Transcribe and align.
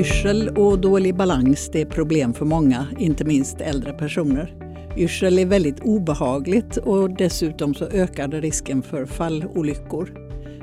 Yrsel 0.00 0.48
och 0.48 0.78
dålig 0.78 1.16
balans 1.16 1.70
det 1.72 1.80
är 1.80 1.86
problem 1.86 2.34
för 2.34 2.44
många, 2.44 2.86
inte 2.98 3.24
minst 3.24 3.60
äldre 3.60 3.92
personer. 3.92 4.54
Yrsel 4.96 5.38
är 5.38 5.46
väldigt 5.46 5.80
obehagligt 5.80 6.76
och 6.76 7.10
dessutom 7.10 7.74
så 7.74 7.84
ökar 7.84 8.28
det 8.28 8.40
risken 8.40 8.82
för 8.82 9.06
fallolyckor. 9.06 10.12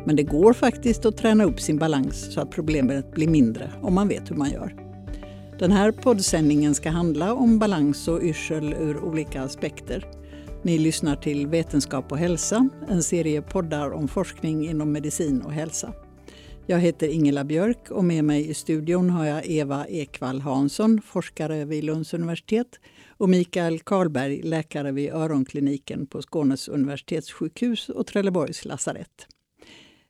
Men 0.05 0.15
det 0.15 0.23
går 0.23 0.53
faktiskt 0.53 1.05
att 1.05 1.17
träna 1.17 1.43
upp 1.43 1.59
sin 1.59 1.77
balans 1.77 2.33
så 2.33 2.41
att 2.41 2.51
problemet 2.51 3.11
blir 3.11 3.27
mindre 3.27 3.71
om 3.81 3.93
man 3.93 4.07
vet 4.07 4.31
hur 4.31 4.35
man 4.35 4.51
gör. 4.51 4.75
Den 5.59 5.71
här 5.71 5.91
poddsändningen 5.91 6.75
ska 6.75 6.89
handla 6.89 7.33
om 7.33 7.59
balans 7.59 8.07
och 8.07 8.23
yrsel 8.23 8.73
ur 8.73 9.03
olika 9.03 9.41
aspekter. 9.41 10.05
Ni 10.61 10.77
lyssnar 10.77 11.15
till 11.15 11.47
Vetenskap 11.47 12.11
och 12.11 12.17
hälsa, 12.17 12.69
en 12.89 13.03
serie 13.03 13.41
poddar 13.41 13.91
om 13.91 14.07
forskning 14.07 14.69
inom 14.69 14.91
medicin 14.91 15.41
och 15.41 15.53
hälsa. 15.53 15.93
Jag 16.69 16.79
heter 16.79 17.07
Ingela 17.07 17.43
Björk 17.43 17.91
och 17.91 18.03
med 18.03 18.23
mig 18.23 18.49
i 18.49 18.53
studion 18.53 19.09
har 19.09 19.25
jag 19.25 19.45
Eva 19.45 19.87
Ekvall 19.87 20.41
Hansson, 20.41 21.01
forskare 21.01 21.65
vid 21.65 21.83
Lunds 21.83 22.13
universitet 22.13 22.79
och 23.09 23.29
Mikael 23.29 23.79
Karlberg, 23.79 24.41
läkare 24.41 24.91
vid 24.91 25.13
öronkliniken 25.13 26.07
på 26.07 26.21
Skånes 26.21 26.67
universitetssjukhus 26.67 27.89
och 27.89 28.07
Trelleborgs 28.07 28.65
lasarett. 28.65 29.27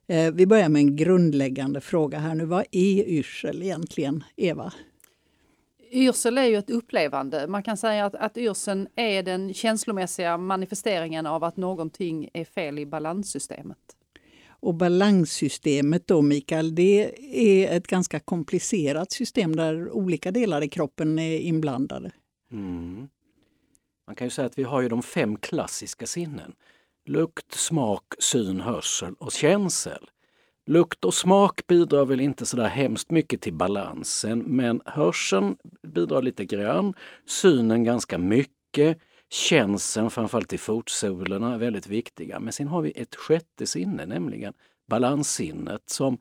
Eh, 0.08 0.32
vi 0.32 0.46
börjar 0.46 0.70
med 0.70 0.80
en 0.80 0.96
grundläggande 0.96 1.82
fråga 1.82 2.20
här 2.20 2.36
nu. 2.36 2.46
Vad 2.46 2.66
är 2.72 3.10
yrsel 3.10 3.64
egentligen, 3.64 4.24
Eva? 4.36 4.74
Yrsel 5.92 6.38
är 6.38 6.46
ju 6.46 6.56
ett 6.56 6.70
upplevande. 6.70 7.48
Man 7.48 7.64
kan 7.64 7.78
säga 7.78 8.06
att, 8.06 8.16
att 8.16 8.38
yrseln 8.38 8.88
är 8.96 9.24
den 9.24 9.54
känslomässiga 9.54 10.38
manifesteringen 10.38 11.26
av 11.26 11.44
att 11.44 11.58
någonting 11.58 12.30
är 12.34 12.46
fel 12.46 12.80
i 12.80 12.86
balanssystemet. 12.86 13.97
Och 14.60 14.76
balanssystemet 14.76 16.08
då, 16.08 16.22
Mikael, 16.22 16.76
det 16.76 17.14
är 17.34 17.78
ett 17.78 17.88
ganska 17.88 18.20
komplicerat 18.20 19.12
system 19.12 19.56
där 19.56 19.92
olika 19.92 20.32
delar 20.32 20.64
i 20.64 20.70
kroppen 20.70 21.20
är 21.20 21.38
inblandade. 21.38 22.12
Mm. 22.52 23.08
Man 24.08 24.16
kan 24.16 24.28
ju 24.28 24.32
säga 24.32 24.46
att 24.46 24.60
vi 24.60 24.64
har 24.64 24.82
ju 24.82 24.90
de 24.90 25.04
fem 25.04 25.38
klassiska 25.38 26.08
sinnen. 26.08 26.54
Lukt, 27.06 27.54
smak, 27.54 28.04
syn, 28.20 28.62
hörsel 28.62 29.14
och 29.20 29.32
känsel. 29.32 30.10
Lukt 30.68 31.06
och 31.06 31.14
smak 31.14 31.68
bidrar 31.68 32.06
väl 32.06 32.22
inte 32.22 32.46
så 32.46 32.58
där 32.58 32.68
hemskt 32.68 33.12
mycket 33.12 33.42
till 33.42 33.54
balansen 33.54 34.40
men 34.40 34.82
hörseln 34.86 35.58
bidrar 35.88 36.22
lite 36.22 36.46
grann, 36.46 36.94
synen 37.26 37.84
ganska 37.84 38.18
mycket, 38.18 38.98
känseln 39.30 40.10
framförallt 40.10 40.54
i 40.54 40.58
fotsolerna 40.58 41.54
är 41.54 41.58
väldigt 41.58 41.88
viktiga. 41.88 42.40
Men 42.40 42.54
sen 42.54 42.68
har 42.68 42.82
vi 42.82 42.92
ett 42.92 43.16
sjätte 43.16 43.68
sinne, 43.68 44.06
nämligen 44.06 44.54
balanssinnet 44.88 45.90
som 45.90 46.18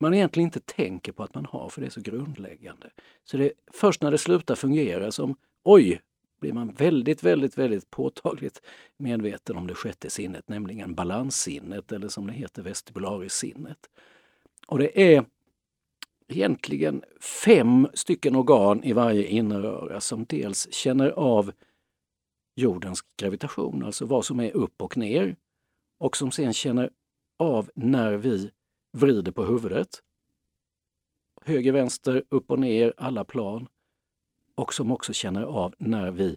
man 0.00 0.14
egentligen 0.14 0.46
inte 0.46 0.60
tänker 0.60 1.12
på 1.12 1.22
att 1.22 1.34
man 1.34 1.46
har 1.46 1.68
för 1.68 1.80
det 1.80 1.86
är 1.86 1.90
så 1.90 2.00
grundläggande. 2.00 2.90
Så 3.24 3.36
det 3.36 3.44
är 3.44 3.52
först 3.72 4.02
när 4.02 4.10
det 4.10 4.18
slutar 4.18 4.54
fungera 4.54 5.12
som 5.12 5.36
oj, 5.64 6.00
blir 6.40 6.52
man 6.52 6.72
väldigt, 6.72 7.22
väldigt, 7.22 7.58
väldigt 7.58 7.90
påtagligt 7.90 8.62
medveten 8.96 9.56
om 9.56 9.66
det 9.66 9.74
sjätte 9.74 10.10
sinnet, 10.10 10.48
nämligen 10.48 10.94
balanssinnet 10.94 11.92
eller 11.92 12.08
som 12.08 12.26
det 12.26 12.32
heter 12.32 12.62
vestibularissinnet. 12.62 13.78
Och 14.66 14.78
det 14.78 15.14
är 15.14 15.24
egentligen 16.28 17.02
fem 17.44 17.88
stycken 17.94 18.36
organ 18.36 18.84
i 18.84 18.92
varje 18.92 19.26
inneröra 19.26 20.00
som 20.00 20.24
dels 20.24 20.72
känner 20.72 21.08
av 21.08 21.52
jordens 22.60 23.00
gravitation, 23.16 23.84
alltså 23.84 24.06
vad 24.06 24.24
som 24.24 24.40
är 24.40 24.56
upp 24.56 24.82
och 24.82 24.96
ner 24.96 25.36
och 25.98 26.16
som 26.16 26.30
sen 26.30 26.52
känner 26.52 26.90
av 27.36 27.70
när 27.74 28.12
vi 28.12 28.50
vrider 28.92 29.32
på 29.32 29.44
huvudet. 29.44 30.02
Höger, 31.42 31.72
vänster, 31.72 32.24
upp 32.28 32.50
och 32.50 32.58
ner, 32.58 32.94
alla 32.96 33.24
plan 33.24 33.68
och 34.54 34.74
som 34.74 34.92
också 34.92 35.12
känner 35.12 35.42
av 35.42 35.74
när 35.78 36.10
vi 36.10 36.36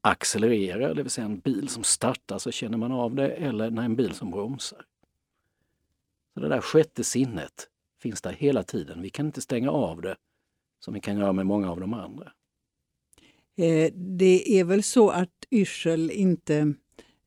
accelererar, 0.00 0.94
det 0.94 1.02
vill 1.02 1.10
säga 1.10 1.24
en 1.24 1.38
bil 1.38 1.68
som 1.68 1.84
startar 1.84 2.38
så 2.38 2.50
känner 2.50 2.78
man 2.78 2.92
av 2.92 3.14
det, 3.14 3.28
eller 3.28 3.70
när 3.70 3.82
en 3.82 3.96
bil 3.96 4.14
som 4.14 4.30
bromsar. 4.30 4.84
Så 6.34 6.40
Det 6.40 6.48
där 6.48 6.60
sjätte 6.60 7.04
sinnet 7.04 7.68
finns 8.00 8.22
där 8.22 8.32
hela 8.32 8.62
tiden. 8.62 9.02
Vi 9.02 9.10
kan 9.10 9.26
inte 9.26 9.40
stänga 9.40 9.70
av 9.70 10.00
det 10.00 10.16
som 10.80 10.94
vi 10.94 11.00
kan 11.00 11.18
göra 11.18 11.32
med 11.32 11.46
många 11.46 11.70
av 11.70 11.80
de 11.80 11.94
andra. 11.94 12.32
Eh, 13.56 13.92
det 13.94 14.60
är 14.60 14.64
väl 14.64 14.82
så 14.82 15.10
att 15.10 15.41
yrsel 15.52 16.10
inte 16.10 16.74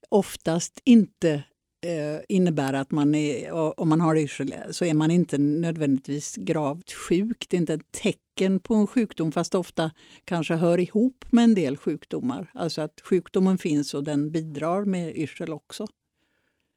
oftast 0.09 0.81
inte 0.83 1.43
Eh, 1.85 2.21
innebär 2.29 2.73
att 2.73 2.91
man 2.91 3.15
är, 3.15 3.51
om 3.79 3.89
man 3.89 4.01
har 4.01 4.15
yrsel 4.15 4.53
så 4.71 4.85
är 4.85 4.93
man 4.93 5.11
inte 5.11 5.37
nödvändigtvis 5.37 6.35
gravt 6.35 6.91
sjuk. 6.91 7.45
Det 7.49 7.57
är 7.57 7.59
inte 7.59 7.73
ett 7.73 7.91
tecken 7.91 8.59
på 8.59 8.75
en 8.75 8.87
sjukdom 8.87 9.31
fast 9.31 9.55
ofta 9.55 9.91
kanske 10.25 10.53
hör 10.55 10.79
ihop 10.79 11.25
med 11.29 11.43
en 11.43 11.55
del 11.55 11.77
sjukdomar. 11.77 12.51
Alltså 12.53 12.81
att 12.81 13.01
sjukdomen 13.03 13.57
finns 13.57 13.93
och 13.93 14.03
den 14.03 14.31
bidrar 14.31 14.85
med 14.85 15.17
yrsel 15.17 15.53
också. 15.53 15.87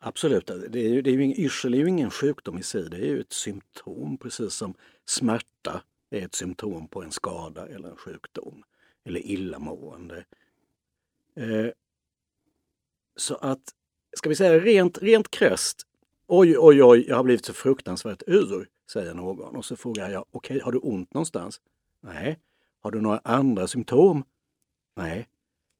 Absolut. 0.00 0.50
Det 0.70 0.80
är 0.80 0.88
ju, 0.88 1.02
det 1.02 1.10
är 1.10 1.14
ju, 1.14 1.34
yrsel 1.34 1.74
är 1.74 1.78
ju 1.78 1.88
ingen 1.88 2.10
sjukdom 2.10 2.58
i 2.58 2.62
sig, 2.62 2.90
det 2.90 2.96
är 2.96 3.06
ju 3.06 3.20
ett 3.20 3.32
symptom 3.32 4.18
precis 4.18 4.52
som 4.54 4.74
smärta 5.06 5.82
är 6.10 6.24
ett 6.24 6.34
symptom 6.34 6.88
på 6.88 7.02
en 7.02 7.10
skada 7.10 7.66
eller 7.66 7.88
en 7.88 7.96
sjukdom 7.96 8.62
eller 9.04 9.20
illamående. 9.20 10.24
Eh, 11.38 11.70
så 13.16 13.34
att 13.34 13.62
ska 14.16 14.28
vi 14.28 14.36
säga 14.36 14.60
rent, 14.60 14.98
rent 14.98 15.30
kröst, 15.30 15.82
oj, 16.26 16.58
oj, 16.58 16.82
oj, 16.82 17.04
jag 17.08 17.16
har 17.16 17.24
blivit 17.24 17.44
så 17.44 17.52
fruktansvärt 17.52 18.22
ur, 18.26 18.68
säger 18.92 19.14
någon. 19.14 19.56
Och 19.56 19.64
så 19.64 19.76
frågar 19.76 20.10
jag, 20.10 20.24
okej, 20.30 20.56
okay, 20.56 20.64
har 20.64 20.72
du 20.72 20.78
ont 20.78 21.14
någonstans? 21.14 21.60
Nej. 22.00 22.38
Har 22.80 22.90
du 22.90 23.00
några 23.00 23.20
andra 23.24 23.66
symptom? 23.66 24.24
Nej. 24.96 25.28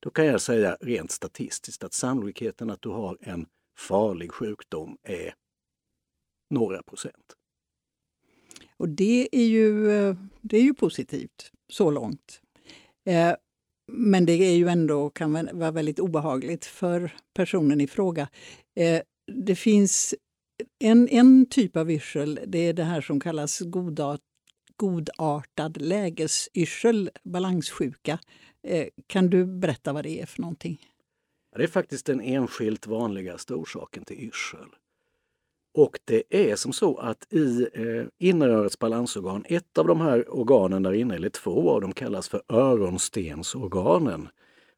Då 0.00 0.10
kan 0.10 0.26
jag 0.26 0.40
säga 0.40 0.76
rent 0.80 1.10
statistiskt 1.10 1.84
att 1.84 1.92
sannolikheten 1.92 2.70
att 2.70 2.82
du 2.82 2.88
har 2.88 3.18
en 3.20 3.46
farlig 3.78 4.32
sjukdom 4.32 4.98
är 5.02 5.34
några 6.50 6.82
procent. 6.82 7.34
Och 8.76 8.88
det 8.88 9.28
är 9.32 9.46
ju, 9.46 9.90
eh, 9.90 10.16
det 10.40 10.56
är 10.56 10.62
ju 10.62 10.74
positivt 10.74 11.52
så 11.68 11.90
långt. 11.90 12.40
Eh, 13.04 13.34
men 13.88 14.26
det 14.26 14.32
är 14.32 14.56
ju 14.56 14.68
ändå 14.68 15.10
kan 15.10 15.32
vara 15.52 15.70
väldigt 15.70 15.98
obehagligt 15.98 16.64
för 16.64 17.12
personen 17.34 17.80
i 17.80 17.86
fråga. 17.86 18.28
Eh, 18.76 19.02
det 19.32 19.54
finns 19.54 20.14
en, 20.78 21.08
en 21.08 21.46
typ 21.46 21.76
av 21.76 21.90
yrsel, 21.90 22.40
det 22.46 22.58
är 22.58 22.72
det 22.72 22.84
här 22.84 23.00
som 23.00 23.20
kallas 23.20 23.60
godart, 23.60 24.20
godartad 24.76 25.82
lägesyrsel, 25.82 27.10
balanssjuka. 27.24 28.18
Eh, 28.66 28.86
kan 29.06 29.30
du 29.30 29.46
berätta 29.46 29.92
vad 29.92 30.04
det 30.04 30.20
är 30.20 30.26
för 30.26 30.40
någonting? 30.40 30.78
Det 31.56 31.62
är 31.62 31.68
faktiskt 31.68 32.06
den 32.06 32.20
enskilt 32.20 32.86
vanligaste 32.86 33.54
orsaken 33.54 34.04
till 34.04 34.20
yrsel. 34.20 34.68
Och 35.78 35.98
det 36.04 36.22
är 36.28 36.56
som 36.56 36.72
så 36.72 36.96
att 36.96 37.32
i 37.32 37.68
eh, 37.74 38.28
innerörets 38.28 38.78
balansorgan, 38.78 39.44
ett 39.48 39.78
av 39.78 39.86
de 39.86 40.00
här 40.00 40.34
organen 40.34 40.82
där 40.82 40.92
inne, 40.92 41.14
eller 41.14 41.28
två 41.28 41.70
av 41.70 41.80
dem, 41.80 41.92
kallas 41.92 42.28
för 42.28 42.42
öronstensorganen. 42.48 44.28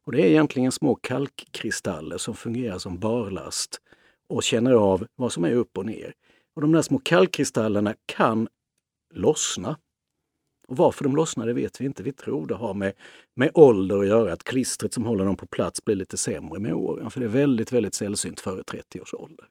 Och 0.05 0.11
det 0.11 0.21
är 0.21 0.25
egentligen 0.25 0.71
små 0.71 0.95
kalkkristaller 0.95 2.17
som 2.17 2.35
fungerar 2.35 2.77
som 2.77 2.99
barlast 2.99 3.81
och 4.29 4.43
känner 4.43 4.73
av 4.73 5.07
vad 5.15 5.31
som 5.31 5.43
är 5.43 5.51
upp 5.51 5.77
och 5.77 5.85
ner. 5.85 6.13
Och 6.55 6.61
de 6.61 6.71
där 6.71 6.81
små 6.81 6.99
kalkkristallerna 6.99 7.95
kan 8.05 8.47
lossna. 9.13 9.77
Och 10.67 10.77
varför 10.77 11.03
de 11.03 11.15
lossnar 11.15 11.47
det 11.47 11.53
vet 11.53 11.81
vi 11.81 11.85
inte. 11.85 12.03
Vi 12.03 12.11
tror 12.11 12.47
det 12.47 12.55
har 12.55 12.73
med, 12.73 12.93
med 13.35 13.51
ålder 13.53 13.99
att 13.99 14.07
göra, 14.07 14.33
att 14.33 14.43
klistret 14.43 14.93
som 14.93 15.05
håller 15.05 15.25
dem 15.25 15.35
på 15.35 15.45
plats 15.45 15.85
blir 15.85 15.95
lite 15.95 16.17
sämre 16.17 16.59
med 16.59 16.73
åren. 16.73 17.11
För 17.11 17.19
det 17.19 17.25
är 17.25 17.29
väldigt, 17.29 17.71
väldigt 17.71 17.93
sällsynt 17.93 18.39
före 18.39 18.63
30 18.63 19.01
års 19.01 19.13
ålder. 19.13 19.47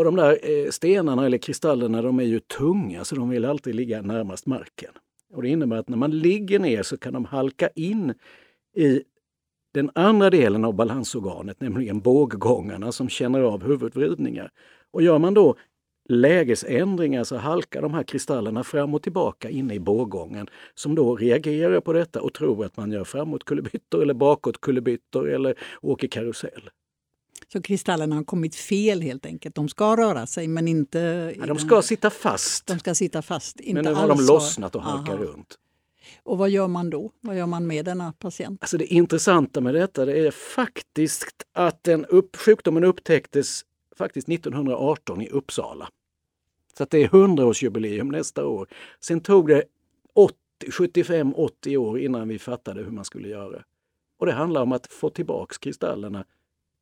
Och 0.00 0.04
de 0.04 0.16
där 0.16 0.38
eh, 0.42 0.70
stenarna 0.70 1.26
eller 1.26 1.38
kristallerna 1.38 2.02
de 2.02 2.20
är 2.20 2.24
ju 2.24 2.40
tunga 2.40 3.04
så 3.04 3.14
de 3.14 3.28
vill 3.28 3.44
alltid 3.44 3.74
ligga 3.74 4.02
närmast 4.02 4.46
marken. 4.46 4.90
Och 5.34 5.42
Det 5.42 5.48
innebär 5.48 5.76
att 5.76 5.88
när 5.88 5.96
man 5.96 6.18
ligger 6.18 6.58
ner 6.58 6.82
så 6.82 6.96
kan 6.96 7.12
de 7.12 7.24
halka 7.24 7.68
in 7.74 8.14
i 8.76 9.02
den 9.74 9.90
andra 9.94 10.30
delen 10.30 10.64
av 10.64 10.74
balansorganet, 10.74 11.60
nämligen 11.60 12.00
båggångarna 12.00 12.92
som 12.92 13.08
känner 13.08 13.40
av 13.40 13.64
huvudvridningar. 13.64 14.50
Och 14.90 15.02
gör 15.02 15.18
man 15.18 15.34
då 15.34 15.56
lägesändringar 16.08 17.24
så 17.24 17.36
halkar 17.36 17.82
de 17.82 17.94
här 17.94 18.02
kristallerna 18.02 18.64
fram 18.64 18.94
och 18.94 19.02
tillbaka 19.02 19.50
inne 19.50 19.74
i 19.74 19.80
båggången 19.80 20.46
som 20.74 20.94
då 20.94 21.16
reagerar 21.16 21.80
på 21.80 21.92
detta 21.92 22.22
och 22.22 22.34
tror 22.34 22.64
att 22.64 22.76
man 22.76 22.92
gör 22.92 23.04
framåtkullerbyttor 23.04 24.02
eller 24.02 24.14
bakåtkullerbyttor 24.14 25.30
eller 25.30 25.54
åker 25.82 26.08
karusell. 26.08 26.70
Så 27.48 27.62
kristallerna 27.62 28.16
har 28.16 28.24
kommit 28.24 28.54
fel 28.54 29.02
helt 29.02 29.26
enkelt. 29.26 29.54
De 29.54 29.68
ska 29.68 29.96
röra 29.96 30.26
sig 30.26 30.48
men 30.48 30.68
inte... 30.68 31.34
Ja, 31.38 31.46
de 31.46 31.58
ska 31.58 31.82
sitta 31.82 32.10
fast. 32.10 32.66
De 32.66 32.78
ska 32.78 32.94
sitta 32.94 33.22
fast. 33.22 33.60
Inte 33.60 33.82
men 33.82 33.92
nu 33.92 34.00
har 34.00 34.08
de 34.08 34.20
lossnat 34.20 34.74
och 34.74 34.82
halkar 34.82 35.16
runt. 35.16 35.58
Och 36.22 36.38
vad 36.38 36.50
gör 36.50 36.68
man 36.68 36.90
då? 36.90 37.10
Vad 37.20 37.36
gör 37.36 37.46
man 37.46 37.66
med 37.66 37.84
denna 37.84 38.12
patient? 38.12 38.62
Alltså 38.62 38.78
det 38.78 38.86
intressanta 38.86 39.60
med 39.60 39.74
detta 39.74 40.04
det 40.04 40.26
är 40.26 40.30
faktiskt 40.30 41.42
att 41.52 41.84
den 41.84 42.04
upp, 42.04 42.36
sjukdomen 42.36 42.84
upptäcktes 42.84 43.64
faktiskt 43.96 44.28
1918 44.28 45.22
i 45.22 45.28
Uppsala. 45.28 45.88
Så 46.76 46.82
att 46.82 46.90
det 46.90 46.98
är 46.98 47.08
100-årsjubileum 47.08 48.12
nästa 48.12 48.46
år. 48.46 48.68
Sen 49.00 49.20
tog 49.20 49.48
det 49.48 49.64
75-80 50.66 51.76
år 51.76 52.00
innan 52.00 52.28
vi 52.28 52.38
fattade 52.38 52.82
hur 52.82 52.90
man 52.90 53.04
skulle 53.04 53.28
göra. 53.28 53.62
Och 54.18 54.26
det 54.26 54.32
handlar 54.32 54.62
om 54.62 54.72
att 54.72 54.86
få 54.86 55.10
tillbaks 55.10 55.58
kristallerna 55.58 56.24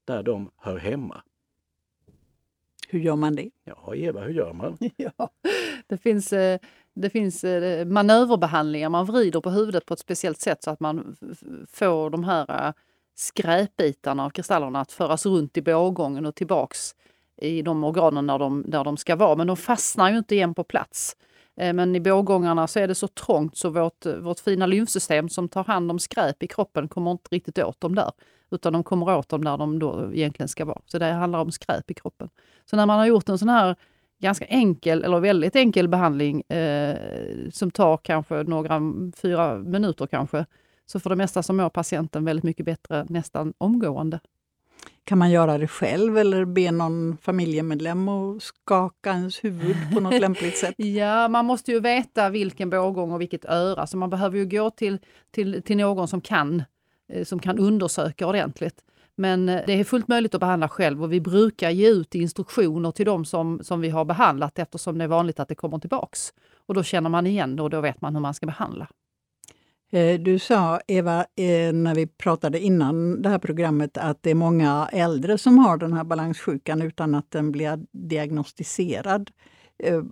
där 0.09 0.23
de 0.23 0.51
hör 0.57 0.79
hemma. 0.79 1.23
Hur 2.89 3.01
gör 3.01 3.17
man 3.17 3.37
det? 3.37 3.51
Ja, 3.65 3.95
Eva, 3.95 4.21
hur 4.21 4.33
gör 4.33 4.53
man? 4.53 4.79
Ja, 4.97 5.31
det 5.87 5.99
finns, 5.99 6.33
eh, 6.33 6.59
det 6.95 7.11
finns 7.11 7.45
eh, 7.45 7.87
manöverbehandlingar. 7.87 8.89
Man 8.89 9.07
vrider 9.07 9.41
på 9.41 9.51
huvudet 9.51 9.87
på 9.87 9.95
ett 9.95 10.01
speciellt 10.01 10.41
sätt 10.41 10.63
så 10.63 10.71
att 10.71 10.81
man 10.81 11.17
får 11.73 12.11
de 12.11 12.25
här 12.25 12.67
eh, 12.67 12.73
skräpbitarna 13.15 14.25
av 14.25 14.31
kristallerna 14.31 14.81
att 14.81 14.93
föras 14.93 15.27
runt 15.27 15.57
i 15.57 15.63
bågången 15.63 16.27
och 16.27 16.35
tillbaks 16.35 16.95
i 17.37 17.63
de 17.63 17.85
organen 17.85 18.27
där 18.27 18.39
de, 18.39 18.65
där 18.67 18.85
de 18.85 18.97
ska 18.97 19.17
vara. 19.17 19.37
Men 19.37 19.47
de 19.47 19.57
fastnar 19.57 20.11
ju 20.11 20.19
inte 20.19 20.35
igen 20.35 20.55
på 20.55 20.65
plats. 20.65 21.17
Eh, 21.59 21.73
men 21.73 21.97
i 21.97 22.01
bågångarna 22.01 22.67
så 22.67 22.79
är 22.79 22.89
det 22.89 22.95
så 22.95 23.09
trångt 23.09 23.57
så 23.57 23.71
vårt, 23.71 24.07
eh, 24.07 24.15
vårt 24.15 24.41
fina 24.41 24.67
lymfsystem 24.67 25.29
som 25.29 25.49
tar 25.49 25.65
hand 25.65 25.91
om 25.91 25.99
skräp 25.99 26.43
i 26.43 26.47
kroppen 26.47 26.89
kommer 26.89 27.11
inte 27.11 27.29
riktigt 27.31 27.59
åt 27.59 27.81
dem 27.81 27.95
där. 27.95 28.11
Utan 28.51 28.73
de 28.73 28.85
kommer 28.85 29.17
åt 29.17 29.29
dem 29.29 29.45
där 29.45 29.57
de 29.57 29.79
då 29.79 30.11
egentligen 30.15 30.49
ska 30.49 30.65
vara. 30.65 30.81
Så 30.87 30.99
det 30.99 31.07
handlar 31.07 31.39
om 31.39 31.51
skräp 31.51 31.91
i 31.91 31.95
kroppen. 31.95 32.29
Så 32.65 32.77
när 32.77 32.87
man 32.87 32.99
har 32.99 33.07
gjort 33.07 33.29
en 33.29 33.39
sån 33.39 33.49
här 33.49 33.77
ganska 34.21 34.45
enkel, 34.45 35.05
eller 35.05 35.21
väldigt 35.21 35.57
enkel 35.57 35.89
behandling 35.89 36.43
eh, 36.43 36.97
som 37.53 37.71
tar 37.71 37.97
kanske 37.97 38.43
några, 38.43 38.75
mm, 38.75 39.13
fyra 39.13 39.59
minuter 39.59 40.07
kanske, 40.07 40.47
så 40.87 41.01
för 41.01 41.11
det 41.11 41.17
mesta 41.17 41.43
så 41.43 41.53
mår 41.53 41.69
patienten 41.69 42.25
väldigt 42.25 42.45
mycket 42.45 42.67
bättre 42.67 43.07
nästan 43.09 43.55
omgående. 43.59 44.21
Kan 45.05 45.19
man 45.19 45.31
göra 45.31 45.59
det 45.59 45.69
själv 45.69 46.19
eller 46.19 46.45
be 46.45 46.71
någon 46.71 47.17
familjemedlem 47.23 48.09
att 48.09 48.43
skaka 48.43 49.11
ens 49.11 49.45
huvud 49.45 49.77
på 49.95 50.01
något 50.01 50.21
lämpligt 50.21 50.59
sätt? 50.59 50.75
Ja, 50.77 51.29
man 51.29 51.45
måste 51.45 51.73
ju 51.73 51.81
veta 51.81 52.29
vilken 52.29 52.71
bågång 52.71 53.13
och 53.13 53.21
vilket 53.21 53.45
öra, 53.45 53.87
så 53.87 53.97
man 53.97 54.11
behöver 54.11 54.39
ju 54.39 54.47
gå 54.47 54.71
till, 54.71 54.99
till, 55.31 55.63
till 55.63 55.77
någon 55.77 56.09
som 56.09 56.21
kan, 56.21 56.63
eh, 57.09 57.25
som 57.25 57.39
kan 57.39 57.59
undersöka 57.59 58.27
ordentligt. 58.27 58.85
Men 59.15 59.49
eh, 59.49 59.63
det 59.67 59.73
är 59.73 59.85
fullt 59.85 60.09
möjligt 60.09 60.35
att 60.35 60.41
behandla 60.41 60.69
själv 60.69 61.03
och 61.03 61.13
vi 61.13 61.21
brukar 61.21 61.71
ge 61.71 61.89
ut 61.89 62.15
instruktioner 62.15 62.91
till 62.91 63.07
de 63.07 63.25
som, 63.25 63.61
som 63.63 63.81
vi 63.81 63.89
har 63.89 64.05
behandlat 64.05 64.59
eftersom 64.59 64.99
det 64.99 65.05
är 65.05 65.09
vanligt 65.09 65.41
att 65.41 65.49
det 65.49 65.55
kommer 65.55 65.79
tillbaks. 65.79 66.33
Och 66.67 66.75
då 66.75 66.83
känner 66.83 67.11
man 67.11 67.27
igen 67.27 67.57
det 67.57 67.63
och 67.63 67.71
då 67.71 67.81
vet 67.81 68.01
man 68.01 68.15
hur 68.15 68.21
man 68.21 68.35
ska 68.35 68.47
behandla. 68.47 68.89
Eh, 69.91 70.21
du 70.21 70.39
sa, 70.39 70.81
Eva, 70.87 71.21
eh, 71.21 71.73
när 71.73 71.95
vi 71.95 72.07
pratade 72.07 72.61
innan 72.61 73.23
det 73.23 73.29
här 73.29 73.39
programmet 73.39 73.99
att 73.99 74.23
det 74.23 74.31
är 74.31 74.35
många 74.35 74.89
äldre 74.93 75.39
som 75.39 75.59
har 75.59 75.77
den 75.77 75.93
här 75.93 76.05
balanssjukan 76.05 76.83
utan 76.83 77.15
att 77.15 77.31
den 77.31 77.53
blir 77.53 77.79
diagnostiserad. 77.93 79.31
Eh, 79.79 80.03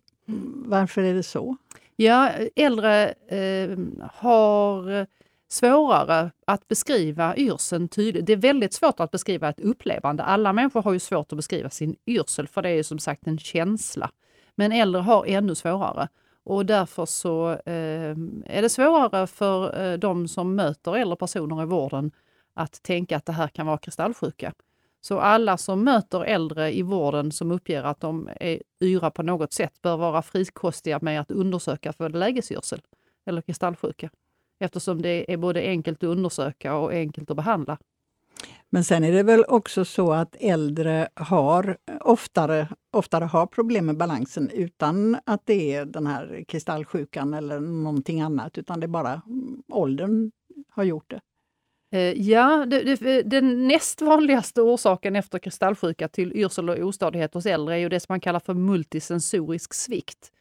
varför 0.65 1.03
är 1.03 1.15
det 1.15 1.23
så? 1.23 1.57
Ja, 1.97 2.31
äldre 2.57 3.09
eh, 3.29 3.79
har 4.13 5.07
svårare 5.49 6.31
att 6.47 6.69
beskriva 6.69 7.37
yrseln 7.37 7.89
tydligt. 7.89 8.27
Det 8.27 8.33
är 8.33 8.37
väldigt 8.37 8.73
svårt 8.73 9.01
att 9.01 9.11
beskriva 9.11 9.49
ett 9.49 9.61
upplevande. 9.61 10.23
Alla 10.23 10.53
människor 10.53 10.83
har 10.83 10.93
ju 10.93 10.99
svårt 10.99 11.33
att 11.33 11.37
beskriva 11.37 11.71
sin 11.71 11.97
yrsel, 12.07 12.49
för 12.49 12.63
det 12.63 12.71
är 12.71 12.83
som 12.83 12.99
sagt 12.99 13.27
en 13.27 13.39
känsla. 13.39 14.11
Men 14.55 14.73
äldre 14.73 15.01
har 15.01 15.27
ännu 15.27 15.55
svårare. 15.55 16.09
Och 16.47 16.67
därför 16.67 17.07
så 17.07 17.51
eh, 17.51 18.17
är 18.45 18.63
det 18.63 18.69
svårare 18.69 19.27
för 19.27 19.81
eh, 19.85 19.99
de 19.99 20.29
som 20.29 20.55
möter 20.55 20.97
äldre 20.97 21.17
personer 21.17 21.63
i 21.63 21.67
vården 21.67 22.11
att 22.55 22.83
tänka 22.83 23.17
att 23.17 23.27
det 23.27 23.33
här 23.33 23.49
kan 23.49 23.67
vara 23.67 23.79
kristallsjuka. 23.79 24.53
Så 25.01 25.19
alla 25.19 25.57
som 25.57 25.85
möter 25.85 26.25
äldre 26.25 26.77
i 26.77 26.83
vården 26.83 27.33
som 27.33 27.51
uppger 27.51 27.83
att 27.83 28.01
de 28.01 28.29
är 28.41 28.63
yra 28.81 29.11
på 29.11 29.23
något 29.23 29.53
sätt 29.53 29.83
bör 29.83 29.97
vara 29.97 30.23
frikostiga 30.23 30.99
med 31.03 31.21
att 31.21 31.31
undersöka 31.31 31.93
för 31.93 32.09
lägesyrsel 32.09 32.81
eller 33.27 33.43
kristallsjuka 33.43 34.11
eftersom 34.59 35.03
det 35.03 35.33
är 35.33 35.37
både 35.37 35.61
enkelt 35.61 35.99
att 35.99 36.09
undersöka 36.09 36.77
och 36.77 36.93
enkelt 36.93 37.31
att 37.31 37.37
behandla. 37.37 37.79
Men 38.71 38.85
sen 38.85 39.05
är 39.05 39.13
det 39.13 39.23
väl 39.23 39.45
också 39.49 39.85
så 39.85 40.13
att 40.13 40.37
äldre 40.41 41.09
har 41.15 41.77
oftare, 42.01 42.69
oftare 42.93 43.25
har 43.25 43.47
problem 43.47 43.87
med 43.87 43.97
balansen 43.97 44.51
utan 44.51 45.19
att 45.27 45.43
det 45.45 45.75
är 45.75 45.85
den 45.85 46.07
här 46.07 46.45
kristallsjukan 46.49 47.35
eller 47.35 47.61
någonting 47.61 48.21
annat, 48.21 48.59
utan 48.59 48.81
det 48.81 48.87
är 48.87 48.89
bara 48.89 49.23
mm, 49.27 49.63
åldern 49.69 50.31
har 50.69 50.85
gjort 50.85 51.11
det. 51.11 51.21
Eh, 51.93 52.23
ja, 52.23 52.67
det, 52.67 52.83
det, 52.83 53.23
den 53.23 53.69
näst 53.69 54.03
vanligaste 54.03 54.63
orsaken 54.63 55.17
efter 55.17 55.39
kristallsjuka 55.39 56.09
till 56.09 56.33
yrsel 56.37 56.71
och 56.71 56.79
ostadighet 56.79 57.35
hos 57.35 57.47
äldre 57.47 57.75
är 57.75 57.79
ju 57.79 57.89
det 57.89 58.01
som 58.01 58.13
man 58.13 58.21
kallar 58.21 58.41
för 58.41 58.55
multisensorisk 58.55 59.75
svikt. 59.75 60.33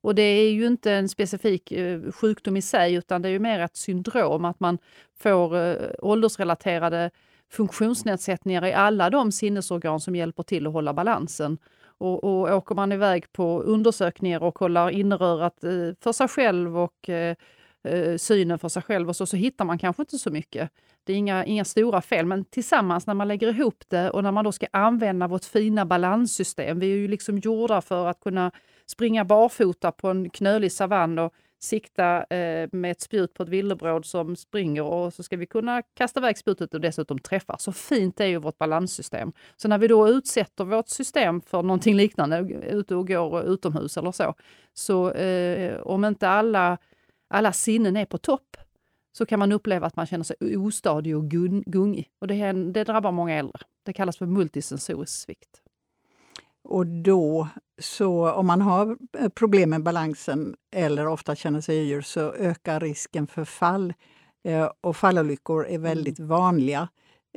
Och 0.00 0.14
det 0.14 0.22
är 0.22 0.50
ju 0.50 0.66
inte 0.66 0.92
en 0.92 1.08
specifik 1.08 1.72
eh, 1.72 2.12
sjukdom 2.12 2.56
i 2.56 2.62
sig 2.62 2.94
utan 2.94 3.22
det 3.22 3.28
är 3.28 3.32
ju 3.32 3.38
mer 3.38 3.60
ett 3.60 3.76
syndrom, 3.76 4.44
att 4.44 4.60
man 4.60 4.78
får 5.18 5.56
eh, 5.56 5.90
åldersrelaterade 5.98 7.10
funktionsnedsättningar 7.50 8.64
i 8.64 8.72
alla 8.72 9.10
de 9.10 9.32
sinnesorgan 9.32 10.00
som 10.00 10.16
hjälper 10.16 10.42
till 10.42 10.66
att 10.66 10.72
hålla 10.72 10.94
balansen. 10.94 11.58
Och, 11.98 12.24
och 12.24 12.56
åker 12.56 12.74
man 12.74 12.92
iväg 12.92 13.32
på 13.32 13.62
undersökningar 13.62 14.42
och 14.42 14.54
kollar 14.54 14.90
innerörat 14.90 15.64
eh, 15.64 15.70
för 16.00 16.12
sig 16.12 16.28
själv 16.28 16.78
och 16.78 17.08
eh, 17.08 17.36
eh, 17.84 18.16
synen 18.16 18.58
för 18.58 18.68
sig 18.68 18.82
själv 18.82 19.08
och 19.08 19.16
så, 19.16 19.26
så 19.26 19.36
hittar 19.36 19.64
man 19.64 19.78
kanske 19.78 20.02
inte 20.02 20.18
så 20.18 20.30
mycket. 20.30 20.70
Det 21.04 21.12
är 21.12 21.16
inga, 21.16 21.44
inga 21.44 21.64
stora 21.64 22.02
fel, 22.02 22.26
men 22.26 22.44
tillsammans 22.44 23.06
när 23.06 23.14
man 23.14 23.28
lägger 23.28 23.48
ihop 23.48 23.84
det 23.88 24.10
och 24.10 24.22
när 24.22 24.32
man 24.32 24.44
då 24.44 24.52
ska 24.52 24.66
använda 24.72 25.28
vårt 25.28 25.44
fina 25.44 25.86
balanssystem. 25.86 26.78
Vi 26.78 26.92
är 26.92 26.96
ju 26.96 27.08
liksom 27.08 27.38
gjorda 27.38 27.80
för 27.80 28.06
att 28.06 28.20
kunna 28.20 28.50
springa 28.86 29.24
barfota 29.24 29.92
på 29.92 30.08
en 30.08 30.30
knölig 30.30 30.72
savann 30.72 31.18
och 31.18 31.32
sikta 31.64 32.24
eh, 32.24 32.68
med 32.72 32.90
ett 32.90 33.00
spjut 33.00 33.34
på 33.34 33.42
ett 33.42 33.48
villebråd 33.48 34.06
som 34.06 34.36
springer 34.36 34.82
och 34.82 35.14
så 35.14 35.22
ska 35.22 35.36
vi 35.36 35.46
kunna 35.46 35.82
kasta 35.82 36.20
iväg 36.20 36.38
spjutet 36.38 36.74
och 36.74 36.80
dessutom 36.80 37.18
träffa. 37.18 37.58
Så 37.58 37.72
fint 37.72 38.20
är 38.20 38.26
ju 38.26 38.38
vårt 38.38 38.58
balanssystem. 38.58 39.32
Så 39.56 39.68
när 39.68 39.78
vi 39.78 39.88
då 39.88 40.08
utsätter 40.08 40.64
vårt 40.64 40.88
system 40.88 41.40
för 41.40 41.62
någonting 41.62 41.94
liknande, 41.96 42.38
ute 42.70 42.94
och 42.94 43.08
går 43.08 43.42
utomhus 43.42 43.96
eller 43.96 44.12
så, 44.12 44.34
så 44.72 45.10
eh, 45.10 45.80
om 45.80 46.04
inte 46.04 46.28
alla, 46.28 46.78
alla 47.28 47.52
sinnen 47.52 47.96
är 47.96 48.06
på 48.06 48.18
topp 48.18 48.56
så 49.12 49.26
kan 49.26 49.38
man 49.38 49.52
uppleva 49.52 49.86
att 49.86 49.96
man 49.96 50.06
känner 50.06 50.24
sig 50.24 50.56
ostadig 50.56 51.16
och 51.16 51.30
gungig. 51.66 52.10
Och 52.18 52.26
det, 52.26 52.52
det 52.52 52.84
drabbar 52.84 53.12
många 53.12 53.34
äldre. 53.34 53.60
Det 53.82 53.92
kallas 53.92 54.18
för 54.18 54.26
multisensorisk 54.26 55.12
svikt. 55.12 55.63
Och 56.64 56.86
då, 56.86 57.48
så 57.78 58.32
om 58.32 58.46
man 58.46 58.60
har 58.60 58.96
eh, 59.18 59.28
problem 59.28 59.70
med 59.70 59.82
balansen 59.82 60.56
eller 60.76 61.06
ofta 61.06 61.36
känner 61.36 61.60
sig 61.60 61.90
yr 61.90 62.00
så 62.00 62.20
ökar 62.32 62.80
risken 62.80 63.26
för 63.26 63.44
fall. 63.44 63.94
Eh, 64.48 64.70
och 64.80 64.96
fallolyckor 64.96 65.66
är 65.66 65.78
väldigt 65.78 66.18
mm. 66.18 66.28
vanliga. 66.28 66.88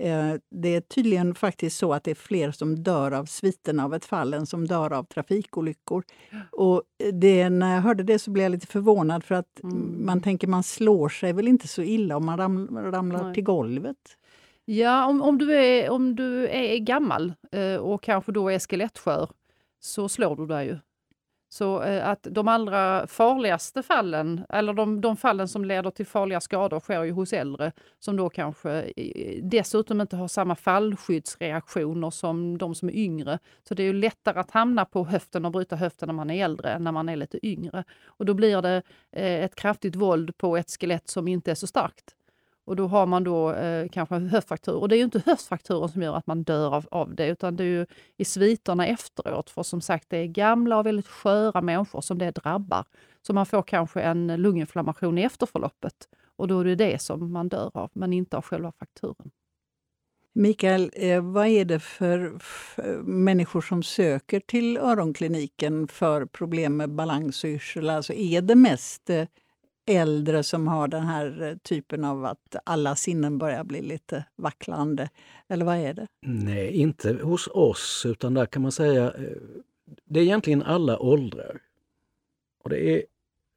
Eh, 0.02 0.34
det 0.52 0.76
är 0.76 0.82
tydligen 0.82 1.36
faktiskt 1.36 1.78
så 1.78 1.94
att 1.94 2.04
det 2.04 2.12
är 2.12 2.16
fler 2.16 2.52
som 2.52 2.84
dör 2.84 3.12
av 3.12 3.26
sviterna 3.26 3.86
av 3.86 3.94
ett 3.94 4.06
fall 4.06 4.34
än 4.34 4.46
som 4.46 4.68
dör 4.68 4.94
av 4.94 5.04
trafikolyckor. 5.04 6.04
Och 6.52 6.84
det, 7.14 7.50
när 7.50 7.76
jag 7.76 7.82
hörde 7.82 8.04
det 8.04 8.20
så 8.20 8.32
blev 8.32 8.44
jag 8.44 8.52
lite 8.52 8.68
förvånad 8.68 9.24
för 9.24 9.36
att 9.36 9.64
mm. 9.64 10.06
man 10.06 10.22
tänker 10.22 10.48
man 10.48 10.64
slår 10.64 11.10
sig 11.10 11.34
väl 11.34 11.48
inte 11.48 11.68
så 11.68 11.82
illa 11.82 12.18
om 12.18 12.26
man 12.26 12.38
ram, 12.38 12.78
ramlar 12.78 13.24
Nej. 13.24 13.34
till 13.34 13.44
golvet? 13.44 14.18
Ja, 14.70 15.06
om, 15.06 15.22
om, 15.22 15.38
du 15.38 15.56
är, 15.56 15.90
om 15.90 16.16
du 16.16 16.48
är 16.48 16.78
gammal 16.78 17.34
eh, 17.52 17.76
och 17.76 18.04
kanske 18.04 18.32
då 18.32 18.50
är 18.50 18.60
skelettskör 18.60 19.30
så 19.80 20.10
slår 20.10 20.36
du 20.36 20.46
dig 20.46 20.68
ju. 20.68 20.78
Så 21.50 21.84
eh, 21.84 22.10
att 22.10 22.28
de 22.32 22.48
allra 22.48 23.08
farligaste 23.08 23.84
fallen, 23.84 24.46
eller 24.50 24.74
de, 24.74 25.02
de 25.02 25.18
fallen 25.18 25.48
som 25.48 25.66
leder 25.66 25.92
till 25.92 26.06
farliga 26.06 26.42
skador 26.42 26.80
sker 26.80 27.04
ju 27.04 27.12
hos 27.12 27.34
äldre 27.34 27.72
som 28.00 28.18
då 28.18 28.30
kanske 28.30 28.94
dessutom 29.44 30.02
inte 30.02 30.16
har 30.16 30.28
samma 30.28 30.56
fallskyddsreaktioner 30.56 32.10
som 32.10 32.58
de 32.58 32.76
som 32.76 32.90
är 32.90 32.96
yngre. 32.96 33.40
Så 33.68 33.74
det 33.74 33.84
är 33.84 33.88
ju 33.88 33.94
lättare 33.94 34.40
att 34.40 34.52
hamna 34.52 34.86
på 34.86 35.06
höften 35.06 35.46
och 35.46 35.52
bryta 35.52 35.76
höften 35.76 36.08
när 36.08 36.14
man 36.14 36.30
är 36.30 36.46
äldre 36.46 36.72
än 36.72 36.84
när 36.84 36.92
man 36.92 37.10
är 37.10 37.16
lite 37.16 37.48
yngre. 37.48 37.84
Och 38.06 38.26
då 38.26 38.34
blir 38.34 38.62
det 38.62 38.84
eh, 39.12 39.44
ett 39.44 39.56
kraftigt 39.56 39.96
våld 39.96 40.38
på 40.38 40.58
ett 40.58 40.72
skelett 40.80 41.10
som 41.10 41.28
inte 41.28 41.52
är 41.52 41.56
så 41.56 41.68
starkt. 41.68 42.17
Och 42.68 42.76
då 42.76 42.88
har 42.88 43.06
man 43.06 43.24
då 43.24 43.54
eh, 43.54 43.90
kanske 43.90 44.16
höftfraktur. 44.16 44.76
Och 44.76 44.90
det 44.90 44.96
är 44.96 44.98
ju 44.98 45.04
inte 45.04 45.22
höftfrakturen 45.26 45.90
som 45.90 46.02
gör 46.02 46.16
att 46.16 46.28
man 46.28 46.44
dör 46.44 46.76
av, 46.76 46.88
av 46.92 47.16
det, 47.16 47.28
utan 47.28 47.56
det 47.56 47.64
är 47.64 47.68
ju 47.68 47.86
i 48.18 48.26
sviterna 48.26 48.88
efteråt. 48.88 49.50
För 49.50 49.64
som 49.64 49.82
sagt, 49.82 50.10
det 50.10 50.18
är 50.18 50.26
gamla 50.26 50.78
och 50.78 50.86
väldigt 50.86 51.08
sköra 51.08 51.62
människor 51.62 52.02
som 52.02 52.18
det 52.18 52.32
drabbar. 52.32 52.86
Så 53.22 53.34
man 53.34 53.46
får 53.46 53.62
kanske 53.62 54.02
en 54.02 54.28
lunginflammation 54.28 55.18
i 55.18 55.24
efterförloppet. 55.24 55.94
Och 56.36 56.48
då 56.48 56.60
är 56.60 56.66
det 56.66 56.76
det 56.76 57.02
som 57.02 57.32
man 57.32 57.50
dör 57.50 57.72
av, 57.74 57.92
men 57.94 58.14
inte 58.14 58.38
av 58.38 58.44
själva 58.44 58.72
frakturen. 58.72 59.32
Mikael, 60.34 60.92
eh, 60.94 61.22
vad 61.22 61.48
är 61.48 61.66
det 61.66 61.80
för, 61.80 62.38
för, 62.40 63.02
människor 63.02 63.62
som 63.62 63.84
söker 63.84 64.40
till 64.40 64.78
öronkliniken 64.78 65.88
för 65.88 66.26
problem 66.26 66.78
med 66.78 66.90
balans 66.90 67.44
och 67.44 67.50
yrsel? 67.50 67.90
Alltså 67.90 68.14
är 68.14 68.42
det 68.42 68.56
mest 68.56 69.10
eh, 69.10 69.26
äldre 69.88 70.44
som 70.44 70.68
har 70.68 70.88
den 70.88 71.04
här 71.04 71.42
eh, 71.42 71.58
typen 71.58 72.04
av 72.04 72.26
att 72.26 72.56
alla 72.64 72.96
sinnen 72.96 73.38
börjar 73.38 73.64
bli 73.64 73.82
lite 73.82 74.26
vacklande? 74.36 75.10
Eller 75.48 75.66
vad 75.66 75.78
är 75.78 75.94
det? 75.94 76.08
Nej, 76.22 76.72
inte 76.72 77.14
hos 77.14 77.48
oss, 77.48 78.06
utan 78.06 78.34
där 78.34 78.46
kan 78.46 78.62
man 78.62 78.72
säga 78.72 79.04
eh, 79.04 79.38
Det 80.06 80.20
är 80.20 80.24
egentligen 80.24 80.64
alla 80.64 81.00
åldrar. 81.00 81.60
Och 82.64 82.70
det 82.70 82.90
är 82.90 83.04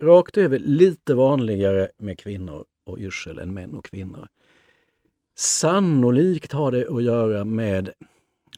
rakt 0.02 0.38
över 0.38 0.58
lite 0.58 1.14
vanligare 1.14 1.88
med 1.98 2.18
kvinnor 2.18 2.64
och 2.84 2.98
yrsel 2.98 3.38
än 3.38 3.54
män 3.54 3.74
och 3.74 3.84
kvinnor. 3.84 4.28
Sannolikt 5.36 6.52
har 6.52 6.72
det 6.72 6.88
att 6.88 7.02
göra 7.02 7.44
med, 7.44 7.90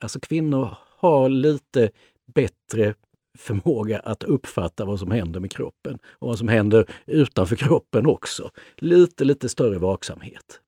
alltså 0.01 0.21
kvinnor 0.21 0.77
har 0.99 1.29
lite 1.29 1.91
bättre 2.35 2.95
förmåga 3.39 3.99
att 3.99 4.25
uppfatta 4.25 4.85
vad 4.85 4.99
som 4.99 5.11
händer 5.11 5.41
med 5.41 5.51
kroppen 5.51 5.99
och 6.05 6.29
vad 6.29 6.39
som 6.39 6.49
händer 6.49 6.91
utanför 7.07 7.57
kroppen 7.57 8.07
också. 8.07 8.51
Lite, 8.77 9.25
lite 9.25 9.49
större 9.49 9.79
vaksamhet. 9.79 10.61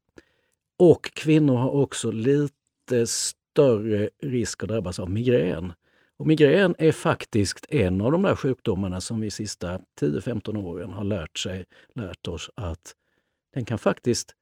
Och 0.79 1.05
kvinnor 1.15 1.57
har 1.57 1.71
också 1.71 2.11
lite 2.11 3.07
större 3.07 4.11
risk 4.23 4.63
att 4.63 4.69
drabbas 4.69 4.99
av 4.99 5.11
migrän. 5.11 5.73
Och 6.17 6.27
migrän 6.27 6.75
är 6.79 6.93
faktiskt 6.93 7.67
en 7.69 8.01
av 8.01 8.13
de 8.13 8.23
där 8.23 8.37
sjukdomarna 8.37 9.01
som 9.01 9.21
vi 9.21 9.31
sista 9.31 9.81
10-15 10.01 10.57
åren 10.57 10.91
har 10.91 11.05
lärt, 11.05 11.39
sig, 11.39 11.65
lärt 11.95 12.29
oss 12.29 12.51
att 12.55 12.95
den 13.55 13.65
kan 13.65 13.79
faktiskt 13.79 14.35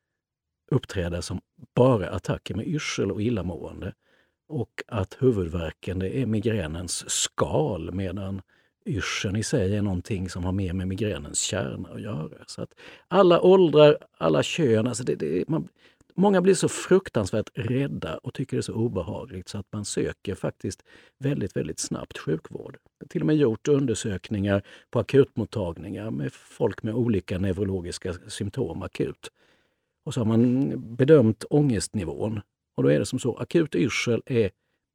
uppträda 0.71 1.23
som 1.23 1.41
bara 1.75 2.11
attacker 2.11 2.55
med 2.55 2.67
yrsel 2.67 3.13
och 3.13 3.23
illamående. 3.23 3.93
Och 4.53 4.83
att 4.87 5.17
huvudvärken 5.19 5.99
det 5.99 6.19
är 6.19 6.27
migränens 6.27 7.11
skal 7.11 7.93
medan 7.93 8.43
yrseln 8.87 9.37
i 9.37 9.43
sig 9.43 9.77
är 9.77 9.83
någonting 9.83 10.29
som 10.29 10.45
har 10.45 10.53
mer 10.53 10.73
med 10.73 10.89
migränens 10.89 11.41
kärna 11.41 11.89
att 11.89 12.01
göra. 12.01 12.45
Så 12.47 12.63
att 12.63 12.75
alla 13.09 13.41
åldrar, 13.41 13.99
alla 14.19 14.43
kön, 14.43 14.87
alltså 14.87 15.05
det, 15.05 15.15
det, 15.15 15.49
man, 15.49 15.69
Många 16.15 16.41
blir 16.41 16.55
så 16.55 16.69
fruktansvärt 16.69 17.51
rädda 17.55 18.17
och 18.17 18.35
tycker 18.35 18.57
det 18.57 18.61
är 18.61 18.63
så 18.63 18.75
obehagligt 18.75 19.49
så 19.49 19.59
att 19.59 19.67
man 19.73 19.85
söker 19.85 20.35
faktiskt 20.35 20.83
väldigt, 21.19 21.57
väldigt 21.57 21.79
snabbt 21.79 22.19
sjukvård. 22.19 22.77
Jag 22.99 23.05
har 23.05 23.09
till 23.09 23.21
och 23.21 23.27
med 23.27 23.37
gjort 23.37 23.69
undersökningar 23.69 24.63
på 24.91 24.99
akutmottagningar 24.99 26.11
med 26.11 26.33
folk 26.33 26.83
med 26.83 26.95
olika 26.95 27.39
neurologiska 27.39 28.15
symptom 28.29 28.83
akut. 28.83 29.31
Och 30.05 30.15
så 30.15 30.21
har 30.21 30.25
man 30.25 30.73
bedömt 30.97 31.45
ångestnivån. 31.51 32.41
Och 32.75 32.83
då 32.83 32.89
är 32.89 32.99
det 32.99 33.07
som 33.07 33.19
så, 33.19 33.37
akut 33.37 33.75
yrsel 33.75 34.23
är 34.27 34.51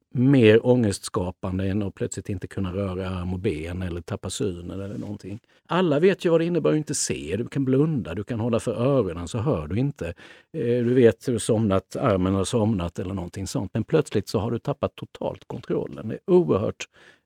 mer 0.10 0.66
ångestskapande 0.66 1.68
än 1.68 1.84
att 1.84 1.96
plötsligt 1.96 2.30
inte 2.30 2.48
kunna 2.48 2.74
röra 2.74 3.10
arm 3.10 3.34
och 3.34 3.40
ben 3.40 3.82
eller 3.82 4.02
tappa 4.02 4.30
synen 4.30 4.82
eller 4.82 4.98
någonting. 4.98 5.40
Alla 5.68 6.00
vet 6.00 6.26
ju 6.26 6.30
vad 6.30 6.42
det 6.42 6.46
innebär 6.46 6.70
att 6.70 6.78
inte 6.78 6.96
se. 6.96 7.36
Du 7.38 7.48
kan 7.48 7.66
blunda, 7.66 8.14
du 8.14 8.24
kan 8.24 8.40
hålla 8.40 8.60
för 8.60 8.72
öronen 8.72 9.28
så 9.28 9.38
hör 9.38 9.68
du 9.68 9.80
inte. 9.80 10.08
Eh, 10.54 10.62
du 10.62 10.94
vet 10.94 11.28
hur 11.28 11.34
du 11.34 11.40
somnat, 11.40 11.96
armen 11.96 12.34
har 12.34 12.44
somnat 12.46 13.00
eller 13.00 13.14
någonting 13.14 13.48
sånt. 13.48 13.74
Men 13.74 13.84
plötsligt 13.84 14.28
så 14.28 14.40
har 14.40 14.52
du 14.52 14.60
tappat 14.60 14.96
totalt 14.96 15.48
kontrollen. 15.48 16.08
Det 16.08 16.16
är 16.16 16.34
oerhört 16.34 16.86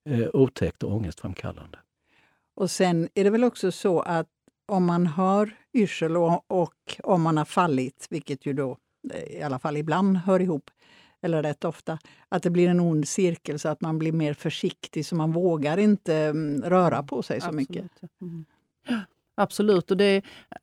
eh, 0.09 0.27
otäckt 0.33 0.83
och 0.83 0.91
ångestframkallande. 0.91 1.77
Och 2.55 2.71
sen 2.71 3.09
är 3.13 3.23
det 3.23 3.29
väl 3.29 3.43
också 3.43 3.71
så 3.71 3.99
att 3.99 4.27
om 4.67 4.85
man 4.85 5.07
har 5.07 5.51
yrsel 5.73 6.17
och, 6.17 6.43
och 6.47 6.99
om 7.03 7.21
man 7.21 7.37
har 7.37 7.45
fallit, 7.45 8.07
vilket 8.09 8.45
ju 8.45 8.53
då 8.53 8.77
i 9.27 9.41
alla 9.41 9.59
fall 9.59 9.77
ibland 9.77 10.17
hör 10.17 10.39
ihop, 10.39 10.71
eller 11.21 11.43
rätt 11.43 11.65
ofta, 11.65 11.99
att 12.29 12.43
det 12.43 12.49
blir 12.49 12.69
en 12.69 12.79
ond 12.79 13.07
cirkel 13.07 13.59
så 13.59 13.69
att 13.69 13.81
man 13.81 13.99
blir 13.99 14.11
mer 14.11 14.33
försiktig 14.33 15.05
så 15.05 15.15
man 15.15 15.31
vågar 15.31 15.77
inte 15.77 16.15
mm, 16.15 16.61
röra 16.61 17.03
på 17.03 17.23
sig 17.23 17.41
så 17.41 17.47
Absolut. 17.47 17.69
mycket. 17.69 17.91
Mm. 18.21 18.45
Absolut, 19.35 19.91
och 19.91 19.97
det, 19.97 20.21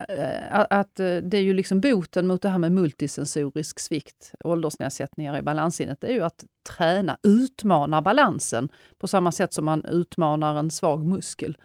äh, 0.09 0.67
att, 0.71 1.01
äh, 1.01 1.17
det 1.17 1.37
är 1.37 1.43
ju 1.43 1.55
liksom 1.55 1.81
boten 1.81 2.27
mot 2.27 2.43
det 2.43 2.49
här 2.49 2.59
med 2.59 2.73
multisensorisk 2.73 3.81
svikt, 3.81 4.33
åldersnedsättningar 4.45 5.39
i 5.39 5.43
balanssinnet, 5.43 6.01
det 6.01 6.07
är 6.07 6.13
ju 6.13 6.23
att 6.23 6.45
träna, 6.77 7.19
utmana 7.23 8.03
balansen 8.03 8.69
på 8.99 9.09
samma 9.09 9.33
sätt 9.33 9.53
som 9.53 9.65
man 9.65 9.85
utmanar 9.85 10.57
en 10.57 10.71
svag 10.71 11.07
muskel. 11.07 11.57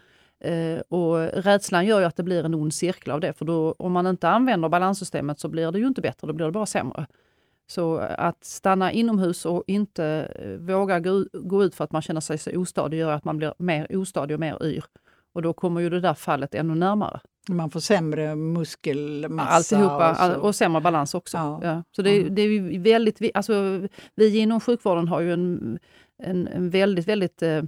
Eh, 0.44 0.80
och 0.88 1.18
rädslan 1.44 1.86
gör 1.86 2.00
ju 2.00 2.06
att 2.06 2.16
det 2.16 2.22
blir 2.22 2.44
en 2.44 2.54
ond 2.54 2.74
cirkel 2.74 3.10
av 3.12 3.20
det, 3.20 3.32
för 3.32 3.44
då, 3.44 3.74
om 3.78 3.92
man 3.92 4.06
inte 4.06 4.28
använder 4.28 4.68
balanssystemet 4.68 5.40
så 5.40 5.48
blir 5.48 5.72
det 5.72 5.78
ju 5.78 5.86
inte 5.86 6.00
bättre, 6.00 6.26
då 6.26 6.32
blir 6.32 6.46
det 6.46 6.52
bara 6.52 6.66
sämre. 6.66 7.06
Så 7.66 7.96
att 7.98 8.44
stanna 8.44 8.92
inomhus 8.92 9.46
och 9.46 9.64
inte 9.66 10.04
eh, 10.38 10.48
våga 10.76 11.00
gå, 11.00 11.24
gå 11.32 11.64
ut 11.64 11.74
för 11.74 11.84
att 11.84 11.92
man 11.92 12.02
känner 12.02 12.20
sig 12.20 12.38
så 12.38 12.50
ostadig 12.58 12.98
gör 12.98 13.12
att 13.12 13.24
man 13.24 13.36
blir 13.38 13.54
mer 13.58 13.96
ostadig 13.96 14.34
och 14.34 14.40
mer 14.40 14.62
yr. 14.64 14.84
Och 15.32 15.42
då 15.42 15.52
kommer 15.52 15.80
ju 15.80 15.90
det 15.90 16.00
där 16.00 16.14
fallet 16.14 16.54
ännu 16.54 16.74
närmare. 16.74 17.20
Man 17.48 17.70
får 17.70 17.80
sämre 17.80 18.34
muskelmassa. 18.36 19.50
Alltihopa, 19.50 20.10
och, 20.10 20.16
så. 20.34 20.40
och 20.40 20.54
sämre 20.54 20.80
balans 20.80 21.14
också. 21.14 21.36
Ja. 21.36 21.60
Ja. 21.62 21.82
Så 21.96 22.02
det, 22.02 22.16
Ja. 22.20 22.28
det 22.30 22.42
är 22.42 22.78
väldigt, 22.78 23.20
vi- 23.20 23.30
alltså, 23.34 23.80
vi 24.14 24.38
inom 24.38 24.60
sjukvården 24.60 25.08
har 25.08 25.20
ju 25.20 25.32
en, 25.32 25.78
en, 26.22 26.48
en 26.48 26.70
väldigt, 26.70 27.08
väldigt 27.08 27.42
eh, 27.42 27.62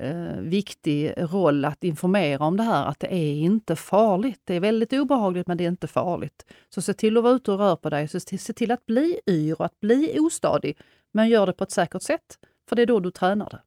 eh, 0.00 0.36
viktig 0.40 1.14
roll 1.16 1.64
att 1.64 1.84
informera 1.84 2.44
om 2.44 2.56
det 2.56 2.62
här, 2.62 2.86
att 2.86 3.00
det 3.00 3.14
är 3.14 3.34
inte 3.34 3.76
farligt. 3.76 4.40
Det 4.44 4.54
är 4.54 4.60
väldigt 4.60 4.92
obehagligt 4.92 5.46
men 5.46 5.56
det 5.56 5.64
är 5.64 5.68
inte 5.68 5.86
farligt. 5.86 6.46
Så 6.68 6.82
se 6.82 6.94
till 6.94 7.16
att 7.16 7.22
vara 7.22 7.34
ute 7.34 7.52
och 7.52 7.58
röra 7.58 7.76
på 7.76 7.90
dig, 7.90 8.08
så 8.08 8.20
se 8.20 8.38
se 8.38 8.52
till 8.52 8.70
att 8.70 8.86
bli 8.86 9.20
yr 9.30 9.54
och 9.54 9.66
att 9.66 9.80
bli 9.80 10.18
ostadig. 10.20 10.78
Men 11.12 11.28
gör 11.28 11.46
det 11.46 11.52
på 11.52 11.64
ett 11.64 11.70
säkert 11.70 12.02
sätt, 12.02 12.38
för 12.68 12.76
det 12.76 12.82
är 12.82 12.86
då 12.86 13.00
du 13.00 13.10
tränar 13.10 13.50
det. 13.50 13.60